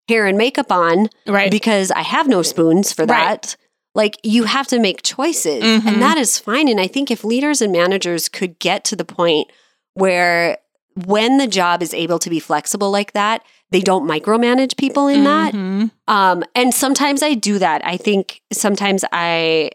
hair 0.07 0.25
and 0.25 0.37
makeup 0.37 0.71
on 0.71 1.09
Right. 1.27 1.51
because 1.51 1.91
I 1.91 2.01
have 2.01 2.27
no 2.27 2.41
spoons 2.41 2.91
for 2.91 3.03
Right. 3.05 3.41
that. 3.41 3.55
Like 3.95 4.17
you 4.23 4.43
have 4.43 4.67
to 4.67 4.79
make 4.79 5.01
choices, 5.03 5.63
Mhm. 5.63 5.85
and 5.85 6.01
that 6.01 6.17
is 6.17 6.37
fine. 6.39 6.67
And 6.67 6.79
I 6.79 6.87
think 6.87 7.09
if 7.11 7.23
leaders 7.23 7.61
and 7.61 7.71
managers 7.71 8.29
could 8.29 8.57
get 8.59 8.83
to 8.85 8.95
the 8.95 9.05
point 9.05 9.51
where 9.95 10.57
when 11.05 11.37
the 11.37 11.47
job 11.47 11.81
is 11.83 11.93
able 11.93 12.19
to 12.19 12.29
be 12.29 12.39
flexible 12.39 12.91
like 12.91 13.13
that, 13.13 13.43
they 13.71 13.81
don't 13.81 14.07
micromanage 14.07 14.77
people 14.77 15.07
in 15.07 15.23
that. 15.25 15.53
Mhm. 15.53 15.91
Um, 16.07 16.43
and 16.55 16.73
sometimes 16.73 17.21
I 17.21 17.35
do 17.35 17.59
that. 17.59 17.85
I 17.85 17.97
think 17.97 18.41
sometimes 18.51 19.05
I, 19.11 19.69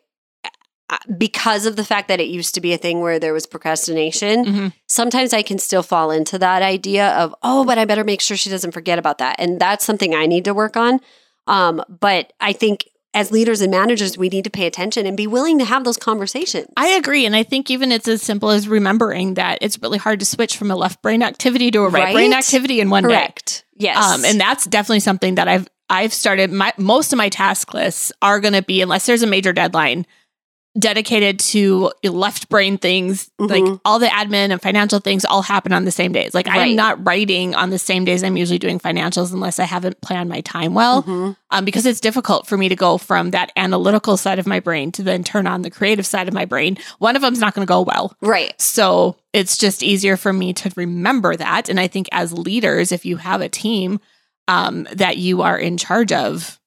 because 1.17 1.67
of 1.67 1.77
the 1.77 1.85
fact 1.85 2.09
that 2.09 2.21
it 2.21 2.29
used 2.29 2.55
to 2.55 2.61
be 2.61 2.73
a 2.73 2.77
thing 2.79 3.01
where 3.01 3.19
there 3.19 3.33
was 3.33 3.47
procrastination, 3.47 4.45
Mhm. 4.45 4.73
sometimes 4.87 5.33
I 5.33 5.43
can 5.43 5.59
still 5.59 5.83
fall 5.83 6.11
into 6.11 6.39
that 6.39 6.63
idea 6.63 7.11
of, 7.17 7.35
oh, 7.43 7.65
but 7.65 7.79
I 7.79 7.85
better 7.85 8.05
make 8.05 8.21
sure 8.21 8.37
she 8.37 8.51
doesn't 8.51 8.73
forget 8.73 8.99
about 8.99 9.19
that. 9.19 9.37
And 9.39 9.59
that's 9.61 9.85
something 9.85 10.15
I 10.15 10.27
need 10.27 10.45
to 10.45 10.55
work 10.55 10.77
on. 10.77 11.01
Um, 11.47 11.83
but 11.89 12.33
I 12.41 12.53
think 12.53 12.87
as 13.15 13.31
leaders 13.31 13.61
and 13.61 13.71
managers, 13.71 14.19
we 14.19 14.29
need 14.29 14.45
to 14.45 14.51
pay 14.51 14.67
attention 14.67 15.07
and 15.07 15.17
be 15.17 15.27
willing 15.27 15.59
to 15.61 15.65
have 15.65 15.85
those 15.85 15.97
conversations. 15.97 16.67
I 16.77 16.89
agree. 16.89 17.25
And 17.25 17.35
I 17.35 17.45
think 17.45 17.71
even 17.71 17.93
it's 17.93 18.09
as 18.09 18.21
simple 18.21 18.51
as 18.51 18.69
remembering 18.69 19.35
that 19.35 19.59
it's 19.61 19.81
really 19.81 19.99
hard 19.99 20.19
to 20.21 20.27
switch 20.27 20.57
from 20.57 20.71
a 20.71 20.77
left 20.77 21.01
brain 21.01 21.23
activity 21.23 21.71
to 21.71 21.85
a 21.85 21.89
right, 21.89 22.13
brain 22.13 22.33
activity 22.33 22.81
in 22.81 22.91
one 22.91 23.05
day. 23.05 23.11
Correct. 23.11 23.65
Yes. 23.77 23.97
Um, 23.97 24.25
and 24.25 24.41
that's 24.41 24.65
definitely 24.67 25.01
something 25.01 25.37
that 25.37 25.49
I've 25.49 25.69
I've 25.89 26.13
started 26.13 26.51
my 26.51 26.73
most 26.77 27.13
of 27.13 27.17
my 27.17 27.29
task 27.29 27.73
lists 27.73 28.13
are 28.21 28.41
gonna 28.41 28.63
be, 28.63 28.81
unless 28.83 29.07
there's 29.07 29.23
a 29.23 29.27
major 29.27 29.53
deadline, 29.53 30.07
dedicated 30.79 31.39
to 31.39 31.93
left 32.03 32.49
brain 32.49 32.79
things. 32.79 33.31
Like 33.39 33.63
Mhm. 33.63 33.81
all 33.85 33.99
the 34.01 34.07
admin 34.09 34.51
and 34.51 34.61
financial 34.61 34.99
things 34.99 35.25
all 35.25 35.43
happen 35.43 35.73
on 35.73 35.85
the 35.85 35.91
same 35.93 36.11
days. 36.13 36.35
Like 36.35 36.49
i'm 36.49 36.75
not 36.75 37.05
writing 37.07 37.55
on 37.55 37.71
the 37.71 37.79
same 37.79 38.05
days 38.05 38.25
I'm 38.25 38.37
usually 38.37 38.59
doing 38.59 38.81
financials 38.81 39.33
unless 39.33 39.59
I 39.61 39.65
haven't 39.65 40.01
planned 40.01 40.29
my 40.29 40.41
time 40.41 40.75
well. 40.75 41.03
Mhm. 41.05 41.37
um, 41.51 41.65
because 41.65 41.87
it's 41.87 42.01
difficult 42.01 42.49
for 42.49 42.57
me 42.57 42.69
to 42.69 42.75
go 42.75 42.99
from 42.99 43.31
that 43.31 43.53
analytical 43.57 44.17
side 44.17 44.41
of 44.41 44.47
my 44.47 44.59
brain 44.59 44.91
to 44.93 45.03
then 45.05 45.23
turn 45.23 45.47
on 45.47 45.63
the 45.63 45.71
creative 45.71 46.05
side 46.07 46.27
of 46.27 46.35
my 46.35 46.45
brain. 46.45 46.77
One 46.99 47.15
of 47.15 47.23
them's 47.23 47.39
not 47.39 47.55
going 47.55 47.65
to 47.65 47.71
go 47.71 47.83
well. 47.83 48.13
right. 48.21 48.61
So 48.61 49.17
it's 49.33 49.57
just 49.57 49.83
easier 49.85 50.17
for 50.17 50.33
me 50.33 50.53
to 50.55 50.71
remember 50.75 51.37
that. 51.37 51.69
And 51.69 51.79
I 51.79 51.87
think 51.87 52.09
as 52.11 52.33
leaders, 52.33 52.91
if 52.91 53.05
you 53.05 53.19
have 53.19 53.41
a 53.41 53.49
team 53.49 54.01
um, 54.49 54.87
that 54.93 55.17
you 55.17 55.43
are 55.43 55.57
in 55.59 55.77
charge 55.79 56.11
of, 56.13 56.59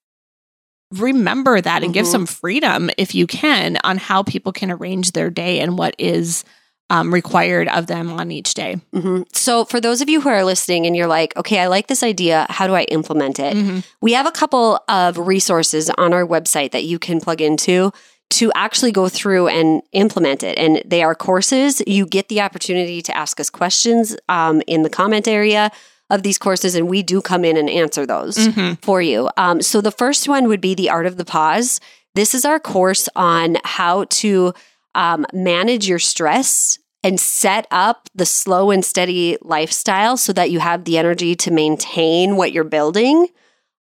remember 0.92 1.60
that 1.62 1.84
and 1.84 1.94
give 1.94 2.06
Mhm. 2.06 2.12
some 2.12 2.26
freedom 2.26 2.90
if 2.98 3.14
you 3.14 3.28
can 3.28 3.78
on 3.84 3.98
how 3.98 4.24
people 4.24 4.52
can 4.52 4.72
arrange 4.72 5.12
their 5.12 5.30
day 5.30 5.60
and 5.60 5.78
what 5.78 5.96
is 5.98 6.44
um, 6.90 7.14
required 7.14 7.68
of 7.68 7.88
them 7.88 8.14
on 8.14 8.32
each 8.32 8.54
day. 8.54 8.78
hmm 8.94 9.24
So, 9.34 9.66
for 9.66 9.82
those 9.82 10.00
of 10.00 10.08
you 10.08 10.22
who 10.22 10.30
are 10.30 10.46
listening 10.46 10.86
and 10.86 10.96
you're 10.96 11.06
like, 11.06 11.36
okay, 11.36 11.60
I 11.60 11.68
like 11.68 11.88
this 11.88 12.02
idea. 12.02 12.46
How 12.50 12.66
do 12.66 12.74
I 12.76 12.84
implement 12.84 13.40
it? 13.40 13.58
Mhm. 13.58 13.84
We 14.00 14.14
have 14.14 14.26
a 14.26 14.32
couple 14.32 14.80
of 14.88 15.18
resources 15.18 15.90
on 15.98 16.14
our 16.14 16.26
website 16.26 16.72
that 16.72 16.86
you 16.86 16.98
can 16.98 17.20
plug 17.20 17.42
into 17.42 17.92
to 18.30 18.54
actually 18.56 18.94
go 18.94 19.10
through 19.10 19.50
and 19.50 19.82
implement 19.92 20.44
it. 20.44 20.58
And 20.58 20.82
they 20.86 21.04
are 21.04 21.14
courses. 21.14 21.82
You 21.86 22.06
get 22.06 22.30
the 22.30 22.40
opportunity 22.40 23.02
to 23.02 23.18
ask 23.18 23.38
us 23.42 23.50
questions 23.50 24.16
um, 24.30 24.62
in 24.66 24.84
the 24.84 24.90
comment 24.90 25.28
area 25.28 25.72
of 26.10 26.24
these 26.24 26.38
courses, 26.38 26.76
and 26.76 26.88
we 26.88 27.04
do 27.04 27.22
come 27.22 27.44
in 27.44 27.58
and 27.58 27.70
answer 27.70 28.06
those 28.06 28.38
Mhm. 28.38 28.82
for 28.82 29.02
you. 29.02 29.30
Um, 29.38 29.62
so 29.62 29.82
the 29.82 29.92
first 29.92 30.28
one 30.28 30.48
would 30.48 30.62
be 30.62 30.74
the 30.74 30.90
art 30.90 31.06
of 31.06 31.18
the 31.18 31.26
pause. 31.26 31.80
This 32.16 32.34
is 32.34 32.46
our 32.46 32.60
course 32.60 33.10
on 33.16 33.58
how 33.64 34.06
to 34.06 34.54
um, 34.96 35.26
manage 35.34 35.88
your 35.88 36.00
stress 36.00 36.80
and 37.04 37.20
set 37.20 37.68
up 37.70 38.10
the 38.16 38.26
slow 38.26 38.72
and 38.72 38.84
steady 38.84 39.38
lifestyle 39.42 40.18
so 40.18 40.34
that 40.34 40.50
you 40.50 40.60
have 40.60 40.86
the 40.86 40.98
energy 40.98 41.36
to 41.36 41.52
maintain 41.52 42.36
what 42.36 42.52
you're 42.52 42.64
building 42.64 43.28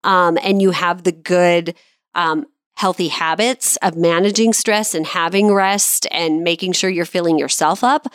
um, 0.04 0.36
and 0.42 0.60
you 0.60 0.72
have 0.72 1.04
the 1.04 1.12
good 1.12 1.74
um, 2.14 2.44
healthy 2.74 3.08
habits 3.08 3.76
of 3.76 3.96
managing 3.96 4.52
stress 4.52 4.94
and 4.94 5.06
having 5.06 5.50
rest 5.52 6.06
and 6.10 6.44
making 6.44 6.72
sure 6.72 6.90
you're 6.90 7.06
filling 7.06 7.38
yourself 7.38 7.82
up 7.82 8.06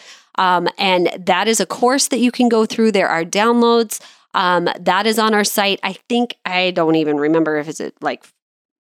um, 0.41 0.67
and 0.77 1.09
that 1.17 1.47
is 1.47 1.59
a 1.59 1.65
course 1.65 2.07
that 2.09 2.19
you 2.19 2.31
can 2.31 2.49
go 2.49 2.65
through 2.65 2.91
there 2.91 3.09
are 3.09 3.23
downloads 3.23 4.01
um, 4.33 4.67
that 4.79 5.05
is 5.05 5.19
on 5.19 5.33
our 5.33 5.43
site 5.43 5.79
i 5.83 5.93
think 6.09 6.35
i 6.45 6.71
don't 6.71 6.95
even 6.95 7.17
remember 7.17 7.57
if 7.57 7.67
it's 7.67 7.81
like 8.01 8.25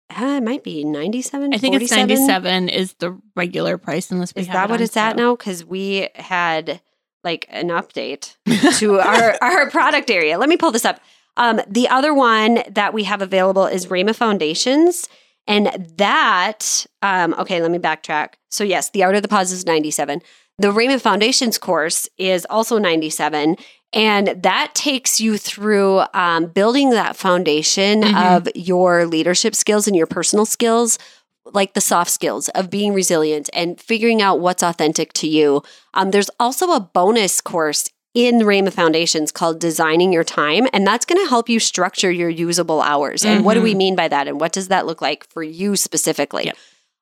uh, 0.09 0.37
it 0.37 0.43
might 0.43 0.63
be 0.63 0.85
97 0.85 1.53
I 1.53 1.57
think 1.57 1.75
it's 1.75 1.91
97 1.91 2.69
is 2.69 2.93
the 2.93 3.19
regular 3.35 3.77
price 3.77 4.09
unless 4.09 4.33
we 4.33 4.43
is 4.43 4.47
that 4.47 4.69
what 4.69 4.79
it's 4.79 4.95
at 4.95 5.17
now 5.17 5.35
because 5.35 5.65
we 5.65 6.07
had 6.15 6.81
like 7.27 7.45
an 7.49 7.67
update 7.67 8.37
to 8.79 8.99
our, 8.99 9.35
our 9.41 9.69
product 9.69 10.09
area. 10.09 10.37
Let 10.37 10.47
me 10.47 10.55
pull 10.55 10.71
this 10.71 10.85
up. 10.85 11.01
Um, 11.35 11.61
the 11.67 11.87
other 11.89 12.13
one 12.13 12.63
that 12.69 12.93
we 12.93 13.03
have 13.03 13.21
available 13.21 13.65
is 13.65 13.87
Rayma 13.87 14.15
Foundations. 14.15 15.09
And 15.45 15.67
that, 15.97 16.85
um, 17.01 17.33
okay, 17.37 17.61
let 17.61 17.71
me 17.71 17.77
backtrack. 17.77 18.33
So, 18.49 18.63
yes, 18.63 18.89
the 18.89 19.03
Art 19.03 19.15
of 19.15 19.21
the 19.21 19.27
Pause 19.27 19.51
is 19.51 19.65
97. 19.65 20.21
The 20.59 20.69
Rayma 20.69 20.99
Foundations 20.99 21.57
course 21.57 22.09
is 22.17 22.45
also 22.49 22.77
97. 22.79 23.57
And 23.93 24.27
that 24.43 24.73
takes 24.75 25.19
you 25.21 25.37
through 25.37 26.01
um, 26.13 26.47
building 26.47 26.89
that 26.91 27.15
foundation 27.15 28.01
Mhm. 28.01 28.37
of 28.37 28.49
your 28.55 29.05
leadership 29.05 29.55
skills 29.55 29.87
and 29.87 29.95
your 29.95 30.07
personal 30.07 30.45
skills, 30.45 30.97
like 31.53 31.73
the 31.73 31.79
soft 31.81 32.11
skills 32.11 32.49
of 32.49 32.69
being 32.69 32.93
resilient 32.93 33.49
and 33.53 33.79
figuring 33.79 34.21
out 34.21 34.39
what's 34.39 34.63
authentic 34.63 35.13
to 35.13 35.27
you. 35.27 35.61
Um, 35.93 36.11
there's 36.11 36.29
also 36.39 36.71
a 36.71 36.79
bonus 36.79 37.39
course 37.39 37.89
in 38.13 38.39
Rayma 38.39 38.73
Foundations 38.73 39.31
called 39.31 39.59
Designing 39.59 40.11
Your 40.11 40.23
Time, 40.23 40.67
and 40.73 40.85
that's 40.87 41.05
going 41.05 41.23
to 41.23 41.29
help 41.29 41.47
you 41.47 41.59
structure 41.59 42.09
your 42.11 42.29
usable 42.29 42.81
hours. 42.81 43.23
And 43.23 43.45
what 43.45 43.53
do 43.53 43.61
we 43.61 43.75
mean 43.75 43.95
by 43.95 44.07
that? 44.07 44.27
And 44.27 44.41
what 44.41 44.51
does 44.53 44.69
that 44.69 44.87
look 44.87 45.01
like 45.03 45.27
for 45.29 45.43
you 45.43 45.75
specifically? 45.75 46.45
Yep. 46.45 46.57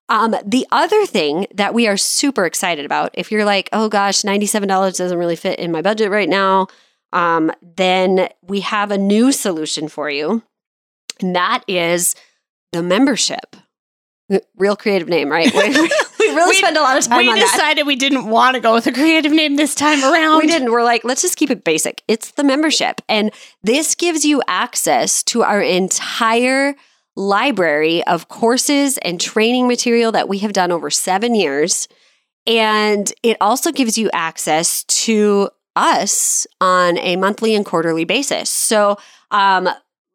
Um, 0.08 0.36
the 0.46 0.68
other 0.72 1.06
thing 1.06 1.48
that 1.56 1.74
we 1.74 1.88
are 1.88 1.98
super 1.98 2.46
excited 2.46 2.86
about, 2.86 3.10
if 3.16 3.32
you're 3.32 3.46
like, 3.46 3.70
oh 3.74 3.90
gosh, 3.90 4.22
$97 4.22 4.68
doesn't 4.98 5.18
really 5.18 5.36
fit 5.36 5.58
in 5.60 5.72
my 5.72 5.82
budget 5.82 6.12
right 6.12 6.30
now, 6.30 6.68
um, 7.12 7.52
then 7.62 8.30
we 8.44 8.60
have 8.62 8.92
a 8.92 8.98
new 8.98 9.32
solution 9.32 9.88
for 9.88 10.10
you. 10.10 10.44
And 11.22 11.36
that 11.36 11.64
is 11.68 12.14
the 12.72 12.84
membership. 12.84 13.56
Real 14.58 14.76
creative 14.76 15.08
name, 15.08 15.32
right? 15.32 15.54
We, 15.54 15.70
we 15.70 15.90
really 16.20 16.50
We- 16.50 16.56
spend 16.56 16.78
a 16.78 16.82
lot 16.82 16.98
of 16.98 17.04
time 17.06 17.20
we 17.20 17.30
on 17.30 17.36
that. 17.40 17.52
decided 17.52 17.86
we 17.88 17.96
didn't 17.96 18.26
want 18.28 18.56
to 18.56 18.60
go 18.60 18.74
with 18.74 18.86
a 18.88 18.92
creative 18.92 19.32
name 19.32 19.56
this 19.56 19.76
time 19.76 20.04
around. 20.04 20.40
We 20.40 20.48
didn't. 20.48 20.72
We're 20.72 20.84
like, 20.84 21.04
let's 21.04 21.22
just 21.22 21.38
keep 21.38 21.50
it 21.52 21.64
basic. 21.64 22.02
It's 22.08 22.32
the 22.32 22.44
membership. 22.44 23.02
And 23.08 23.32
this 23.64 23.96
gives 23.96 24.26
you 24.26 24.42
access 24.48 25.24
to 25.26 25.44
our 25.44 25.62
entire 25.62 26.76
library 27.16 28.06
of 28.06 28.28
courses 28.28 28.98
and 29.00 29.20
training 29.20 29.68
material 29.68 30.12
that 30.12 30.28
we 30.28 30.40
have 30.40 30.54
done 30.54 30.72
over 30.72 30.90
seven 30.90 31.36
years. 31.36 31.88
And 32.46 33.12
it 33.24 33.38
also 33.42 33.72
gives 33.72 33.98
you 33.98 34.10
access 34.14 34.84
to 34.84 35.50
us 35.76 36.46
on 36.62 36.98
a 37.00 37.16
monthly 37.16 37.56
and 37.56 37.66
quarterly 37.66 38.06
basis. 38.06 38.50
So, 38.50 38.98
um, 39.32 39.70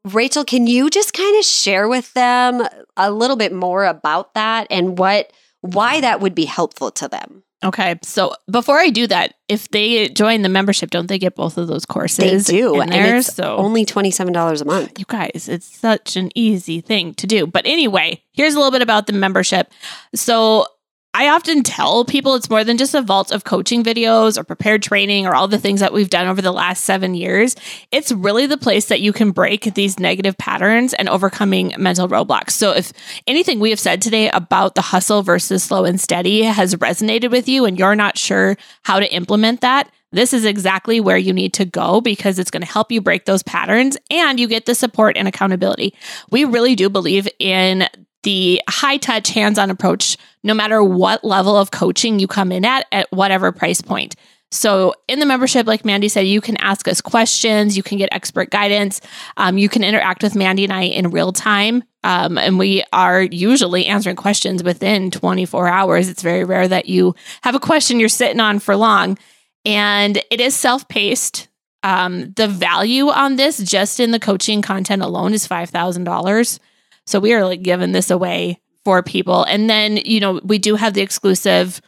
Rachel, 0.04 0.44
can 0.44 0.66
you 0.66 0.88
just 0.88 1.12
kind 1.12 1.38
of 1.38 1.44
share 1.44 1.88
with 1.88 2.12
them 2.14 2.66
a 2.96 3.10
little 3.10 3.36
bit 3.36 3.52
more 3.52 3.84
about 3.84 4.34
that 4.34 4.66
and 4.70 4.98
what 4.98 5.32
why 5.60 6.00
that 6.00 6.20
would 6.20 6.34
be 6.34 6.46
helpful 6.46 6.90
to 6.92 7.08
them? 7.08 7.42
Okay, 7.62 7.99
so 8.03 8.33
before 8.51 8.79
I 8.79 8.88
do 8.88 9.07
that, 9.09 9.35
if 9.49 9.68
they 9.68 10.09
join 10.09 10.40
the 10.40 10.49
membership, 10.49 10.90
don't 10.90 11.09
they 11.09 11.18
get 11.18 11.35
both 11.37 11.59
of 11.59 11.68
those 11.68 11.85
courses? 11.85 12.46
They 12.46 12.53
do, 12.57 12.81
and 12.81 12.94
it's 12.94 13.35
so 13.35 13.57
Only 13.57 13.85
twenty 13.85 14.11
seven 14.11 14.33
dollars 14.33 14.62
a 14.62 14.64
month. 14.64 14.99
you 14.99 15.05
guys, 15.07 15.46
it's 15.46 15.66
such 15.79 16.16
an 16.16 16.31
easy 16.35 16.81
thing 16.81 17.12
to 17.14 17.27
do. 17.27 17.46
But 17.46 17.66
anyway, 17.66 18.23
here's 18.33 18.55
a 18.55 18.57
little 18.59 18.70
bit 18.73 18.81
about 18.81 19.07
the 19.07 19.12
membership. 19.12 19.70
So 20.14 20.64
I 21.12 21.29
often 21.29 21.64
tell 21.64 22.05
people 22.05 22.37
it's 22.37 22.49
more 22.49 22.62
than 22.62 22.77
just 22.77 22.94
a 22.94 23.03
vault 23.03 23.33
of 23.33 23.42
coaching 23.42 23.83
videos 23.83 24.38
or 24.38 24.44
prepared 24.44 24.81
training 24.81 25.27
or 25.27 25.35
all 25.35 25.49
the 25.49 25.59
things 25.59 25.81
that 25.81 25.92
we've 25.92 26.09
done 26.09 26.29
over 26.29 26.40
the 26.40 26.53
last 26.53 26.85
seven 26.85 27.14
years. 27.14 27.57
It's 27.90 28.12
really 28.12 28.46
the 28.46 28.57
place 28.57 28.87
that 28.87 29.01
you 29.01 29.12
can 29.12 29.33
break 29.33 29.75
these 29.75 29.99
negative 29.99 30.38
patterns 30.38 30.94
and 30.94 31.09
overcoming 31.09 31.75
mental 31.77 32.09
roadblocks. 32.09 32.51
So 32.51 32.70
if 32.70 32.92
anything 33.27 33.59
we 33.59 33.70
have 33.70 33.81
said 33.81 34.01
today 34.01 34.31
about 34.31 34.77
the 34.77 34.83
hustle 34.83 35.23
versus 35.23 35.64
slow 35.64 35.85
and 35.85 36.01
steady 36.01 36.44
has 36.44 36.77
resonated 36.77 37.33
with 37.33 37.49
you 37.49 37.64
and 37.64 37.77
you're 37.77 37.96
not 37.96 38.16
sure 38.16 38.57
how 38.85 39.01
to 39.01 39.12
implement 39.12 39.62
that, 39.62 39.90
this 40.12 40.33
is 40.33 40.44
exactly 40.44 41.01
where 41.01 41.18
you 41.18 41.33
need 41.33 41.55
to 41.55 41.64
go 41.64 42.01
because 42.01 42.38
it's 42.38 42.53
going 42.53 42.62
to 42.62 42.73
help 42.73 42.92
you 42.92 43.01
break 43.01 43.25
those 43.25 43.42
patterns 43.42 43.96
and 44.11 44.38
you 44.38 44.46
get 44.46 44.66
the 44.66 44.77
support 44.77 45.16
and 45.16 45.27
accountability. 45.27 45.92
We 46.31 46.44
really 46.44 46.77
do 46.77 46.88
believe 46.88 47.29
in 47.40 47.88
the 48.23 48.61
high 48.68 48.99
touch, 48.99 49.31
hands 49.31 49.59
on 49.59 49.70
approach, 49.70 50.16
no 50.42 50.55
matter 50.55 50.83
what 50.83 51.24
level 51.24 51.57
of 51.57 51.70
coaching 51.70 52.18
you 52.18 52.26
come 52.26 52.53
in 52.53 52.64
at, 52.64 52.87
at 52.92 53.11
whatever 53.11 53.53
price 53.53 53.81
point. 53.81 54.16
So, 54.53 54.94
in 55.07 55.20
the 55.20 55.26
membership, 55.26 55.68
like 55.68 55.85
Mandy 55.85 56.09
said, 56.09 56.26
you 56.26 56.40
can 56.40 56.57
ask 56.57 56.88
us 56.88 57.00
questions, 57.00 57.76
you 57.76 57.85
can 57.85 57.98
get 57.98 58.09
expert 58.11 58.50
guidance, 58.50 59.00
um, 59.37 59.59
you 59.59 59.68
can 59.68 59.85
interact 59.85 60.24
with 60.24 60.35
Mandy 60.35 60.64
and 60.64 60.72
I 60.72 60.83
in 60.83 61.11
real 61.11 61.33
time. 61.33 61.85
Um, 62.03 62.37
and 62.37 62.59
we 62.59 62.83
are 62.92 63.22
usually 63.22 63.87
answering 63.87 64.16
questions 64.16 64.64
within 64.64 65.11
24 65.11 65.68
hours. 65.68 66.09
It's 66.09 66.22
very 66.22 66.44
rare 66.44 66.66
that 66.66 66.87
you 66.87 67.14
have 67.42 67.55
a 67.55 67.61
question 67.61 68.00
you're 68.00 68.09
sitting 68.09 68.40
on 68.40 68.59
for 68.59 68.74
long. 68.74 69.18
And 69.64 70.16
it 70.31 70.40
is 70.40 70.57
self 70.57 70.88
paced. 70.88 71.48
Um, 71.83 72.33
the 72.33 72.48
value 72.48 73.09
on 73.09 73.37
this, 73.37 73.59
just 73.59 74.00
in 74.00 74.11
the 74.11 74.18
coaching 74.18 74.61
content 74.61 75.00
alone, 75.00 75.33
is 75.33 75.48
$5,000. 75.48 76.59
So 77.07 77.20
we 77.20 77.33
are 77.33 77.44
like 77.44 77.62
giving 77.62 77.92
this 77.92 78.11
away 78.11 78.61
for 78.85 79.03
people. 79.03 79.45
And 79.45 79.69
then, 79.69 79.97
you 79.99 80.21
know, 80.21 80.40
we 80.43 80.59
do 80.59 80.75
have 80.77 80.95
the 80.95 81.01
exclusive 81.03 81.81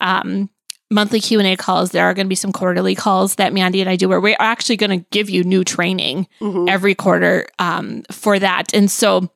um, 0.00 0.48
monthly 0.90 1.20
q&a 1.20 1.56
calls 1.56 1.90
there 1.90 2.04
are 2.04 2.14
going 2.14 2.26
to 2.26 2.28
be 2.28 2.36
some 2.36 2.52
quarterly 2.52 2.94
calls 2.94 3.34
that 3.36 3.52
mandy 3.52 3.80
and 3.80 3.90
i 3.90 3.96
do 3.96 4.08
where 4.08 4.20
we're 4.20 4.36
actually 4.38 4.76
going 4.76 5.00
to 5.00 5.04
give 5.10 5.28
you 5.28 5.42
new 5.42 5.64
training 5.64 6.28
Mhm. 6.40 6.70
every 6.70 6.94
quarter 6.94 7.46
um, 7.58 8.04
for 8.12 8.38
that 8.38 8.72
and 8.72 8.88
so 8.88 9.28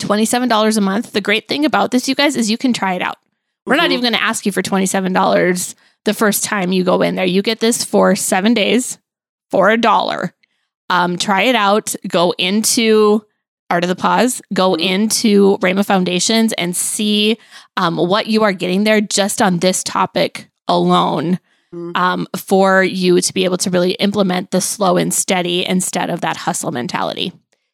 $27 0.00 0.76
a 0.76 0.80
month 0.80 1.12
the 1.12 1.20
great 1.20 1.46
thing 1.46 1.64
about 1.64 1.90
this 1.92 2.08
you 2.08 2.14
guys 2.16 2.34
is 2.34 2.50
you 2.50 2.58
can 2.58 2.72
try 2.72 2.94
it 2.94 3.02
out 3.02 3.16
we're 3.64 3.76
not 3.76 3.90
Mhm. 3.90 3.92
even 3.92 4.00
going 4.00 4.12
to 4.14 4.22
ask 4.22 4.44
you 4.44 4.50
for 4.50 4.60
$27 4.62 5.74
the 6.04 6.14
first 6.14 6.42
time 6.42 6.72
you 6.72 6.82
go 6.82 7.00
in 7.02 7.14
there 7.14 7.24
you 7.24 7.42
get 7.42 7.60
this 7.60 7.84
for 7.84 8.16
seven 8.16 8.52
days 8.54 8.98
for 9.50 9.70
a 9.70 9.76
dollar 9.76 10.34
um, 10.90 11.16
try 11.16 11.42
it 11.42 11.54
out 11.54 11.94
go 12.08 12.34
into 12.38 13.24
art 13.72 13.82
of 13.84 13.88
the 13.88 13.96
pause 13.96 14.40
go 14.52 14.72
Mhm. 14.76 14.80
into 14.94 15.58
rayma 15.58 15.84
foundations 15.84 16.52
and 16.54 16.76
see 16.76 17.36
um, 17.76 17.96
what 17.96 18.26
you 18.26 18.42
are 18.44 18.52
getting 18.52 18.84
there 18.84 19.00
just 19.00 19.40
on 19.40 19.58
this 19.58 19.82
topic 19.82 20.48
alone 20.68 21.38
Mhm. 21.74 21.96
um, 21.96 22.26
for 22.36 22.84
you 22.84 23.18
to 23.20 23.32
be 23.32 23.44
able 23.44 23.56
to 23.56 23.70
really 23.70 23.92
implement 23.92 24.50
the 24.50 24.60
slow 24.60 24.98
and 24.98 25.12
steady 25.14 25.64
instead 25.66 26.10
of 26.10 26.20
that 26.20 26.36
hustle 26.36 26.70
mentality. 26.70 27.32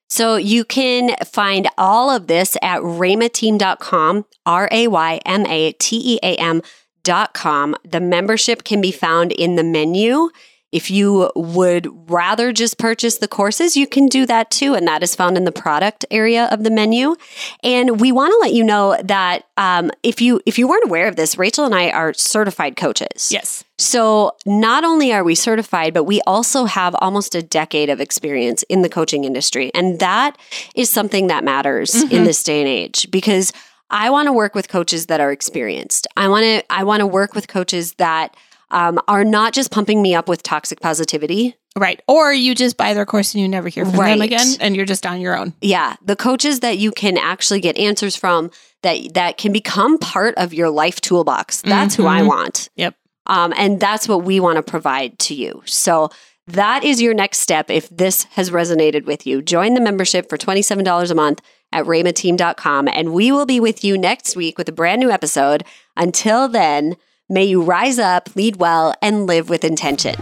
So 0.09 0.37
you 0.37 0.65
can 0.65 1.17
find 1.27 1.69
all 1.77 2.09
of 2.09 2.29
this 2.29 2.57
at 2.63 2.81
raymateam.com, 2.81 4.25
R 4.47 4.69
A 4.71 4.87
Y 4.87 5.21
M 5.27 5.45
A 5.47 5.73
T 5.73 5.97
E 6.15 6.19
A 6.23 6.37
M.com. 6.37 7.77
The 7.85 8.01
membership 8.01 8.65
can 8.65 8.81
be 8.81 8.93
found 8.93 9.33
in 9.33 9.57
the 9.57 9.65
menu. 9.65 10.31
If 10.71 10.91
you 10.91 11.31
would 11.35 11.89
rather 12.11 12.53
just 12.53 12.77
purchase 12.79 13.19
the 13.19 13.29
courses, 13.29 13.77
you 13.77 13.87
can 13.87 14.07
do 14.07 14.27
that 14.27 14.51
too. 14.51 14.75
And 14.75 14.87
that 14.87 15.03
is 15.03 15.15
found 15.15 15.37
in 15.39 15.45
the 15.45 15.53
product 15.53 16.05
area 16.11 16.45
of 16.51 16.63
the 16.63 16.71
menu. 16.71 17.17
And 17.63 18.01
we 18.01 18.13
want 18.13 18.33
to 18.33 18.39
let 18.39 18.53
you 18.53 18.63
know 18.65 18.97
that 19.03 19.45
um, 19.57 19.91
if 20.03 20.21
you 20.21 20.41
if 20.45 20.59
you 20.59 20.69
weren't 20.69 20.85
aware 20.85 21.09
of 21.09 21.17
this, 21.17 21.39
Rachel 21.39 21.65
and 21.65 21.75
I 21.75 21.91
are 21.91 22.13
certified 22.13 22.77
coaches. 22.77 23.31
Yes. 23.33 23.65
So, 23.79 24.33
not 24.45 24.85
only 24.85 25.13
are 25.13 25.23
we 25.23 25.35
certified, 25.37 25.95
but 25.95 26.05
we 26.05 26.21
also 26.27 26.65
have 26.65 26.95
almost 27.01 27.35
a 27.35 27.43
decade 27.43 27.89
of 27.89 28.01
experience 28.01 28.65
in 28.69 28.83
the 28.83 28.89
coaching 28.89 29.25
industry. 29.25 29.71
And 29.75 30.01
that 30.01 30.37
is 30.75 30.91
something 30.91 31.29
that 31.29 31.45
matters 31.45 31.95
in 31.95 32.09
Mhm. 32.09 32.25
this 32.25 32.43
day 32.43 32.59
and 32.61 32.69
age 32.69 33.09
because 33.11 33.53
I 33.91 34.11
want 34.11 34.27
to 34.27 34.33
work 34.33 34.55
with 34.55 34.69
coaches 34.69 35.07
that 35.07 35.21
are 35.21 35.33
experienced. 35.33 36.07
I 36.17 36.29
want 36.29 36.45
to 36.45 36.63
I 36.71 36.85
want 36.85 37.01
to 37.01 37.07
work 37.07 37.35
with 37.35 37.49
coaches 37.49 37.95
that 37.95 38.37
um, 38.71 39.01
are 39.09 39.25
not 39.25 39.53
just 39.53 39.71
pumping 39.71 40.03
me 40.03 40.15
up 40.15 40.29
with 40.29 40.43
toxic 40.43 40.81
positivity. 40.81 41.57
Right. 41.77 42.03
Or 42.09 42.33
you 42.33 42.55
just 42.55 42.77
buy 42.77 42.93
their 42.95 43.07
course 43.07 43.35
and 43.35 43.41
you 43.43 43.49
never 43.49 43.69
hear 43.69 43.85
from 43.85 43.97
them 43.97 44.21
again 44.21 44.47
and 44.61 44.75
you're 44.75 44.85
just 44.87 45.07
on 45.07 45.21
your 45.21 45.37
own. 45.39 45.55
Yeah, 45.61 45.95
the 46.05 46.17
coaches 46.17 46.61
that 46.61 46.79
you 46.79 46.91
can 46.91 47.17
actually 47.17 47.61
get 47.61 47.79
answers 47.79 48.17
from 48.17 48.51
that 48.83 49.15
that 49.15 49.39
can 49.39 49.53
become 49.53 49.97
part 49.99 50.35
of 50.37 50.53
your 50.53 50.71
life 50.71 51.01
toolbox. 51.01 51.63
That's 51.63 51.95
who 51.95 52.07
I 52.07 52.21
Mhm. 52.23 52.27
want. 52.27 52.69
Yep. 52.77 52.95
Um, 53.27 53.53
and 53.57 53.79
that's 53.79 54.09
what 54.09 54.25
we 54.25 54.41
want 54.41 54.57
to 54.57 54.63
provide 54.63 55.19
to 55.21 55.35
you. 55.35 55.63
So 55.67 56.11
that 56.47 56.83
is 56.83 57.01
your 57.01 57.13
next 57.15 57.39
step 57.41 57.71
if 57.71 57.89
this 57.91 58.25
has 58.33 58.51
resonated 58.51 59.05
with 59.05 59.27
you. 59.27 59.43
Join 59.43 59.75
the 59.75 59.81
membership 59.81 60.29
for 60.29 60.37
$27 60.39 61.11
a 61.11 61.15
month 61.15 61.41
at 61.73 61.85
raymateam.com 61.85 62.89
and 62.89 63.13
we 63.13 63.31
will 63.31 63.47
be 63.47 63.61
with 63.61 63.85
you 63.85 63.99
next 63.99 64.35
week 64.37 64.57
with 64.59 64.69
a 64.69 64.73
brand 64.73 65.01
new 65.01 65.11
episode. 65.11 65.63
Until 65.97 66.49
then, 66.49 66.97
may 67.29 67.45
you 67.45 67.63
rise 67.63 67.99
up, 67.99 68.35
lead 68.37 68.57
well, 68.57 68.95
and 69.03 69.27
live 69.27 69.49
with 69.51 69.65
intention. 69.65 70.15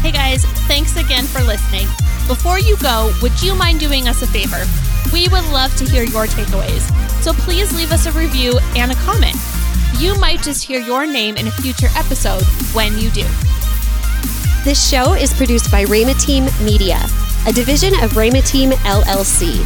Hey 0.00 0.10
guys, 0.10 0.44
thanks 0.66 0.96
again 0.96 1.24
for 1.24 1.42
listening. 1.42 1.86
Before 2.26 2.58
you 2.58 2.76
go, 2.78 3.12
would 3.22 3.40
you 3.40 3.54
mind 3.54 3.78
doing 3.78 4.08
us 4.08 4.22
a 4.22 4.26
favor? 4.26 4.64
We 5.12 5.28
would 5.28 5.44
love 5.52 5.74
to 5.76 5.84
hear 5.84 6.02
your 6.02 6.26
takeaways. 6.26 6.80
So 7.22 7.32
please 7.32 7.72
leave 7.76 7.92
us 7.92 8.06
a 8.06 8.12
review 8.12 8.58
and 8.74 8.90
a 8.90 8.96
comment. 8.96 9.36
You 9.98 10.18
might 10.18 10.42
just 10.42 10.64
hear 10.64 10.80
your 10.80 11.06
name 11.06 11.36
in 11.36 11.46
a 11.46 11.50
future 11.52 11.88
episode 11.94 12.42
when 12.74 12.98
you 12.98 13.10
do. 13.10 13.26
This 14.64 14.88
show 14.88 15.14
is 15.14 15.32
produced 15.34 15.70
by 15.70 15.84
Rayma 15.84 16.20
Team 16.20 16.46
Media, 16.64 16.98
a 17.46 17.52
division 17.52 17.94
of 18.02 18.12
Rayma 18.12 18.44
Team 18.46 18.70
LLC. 18.70 19.60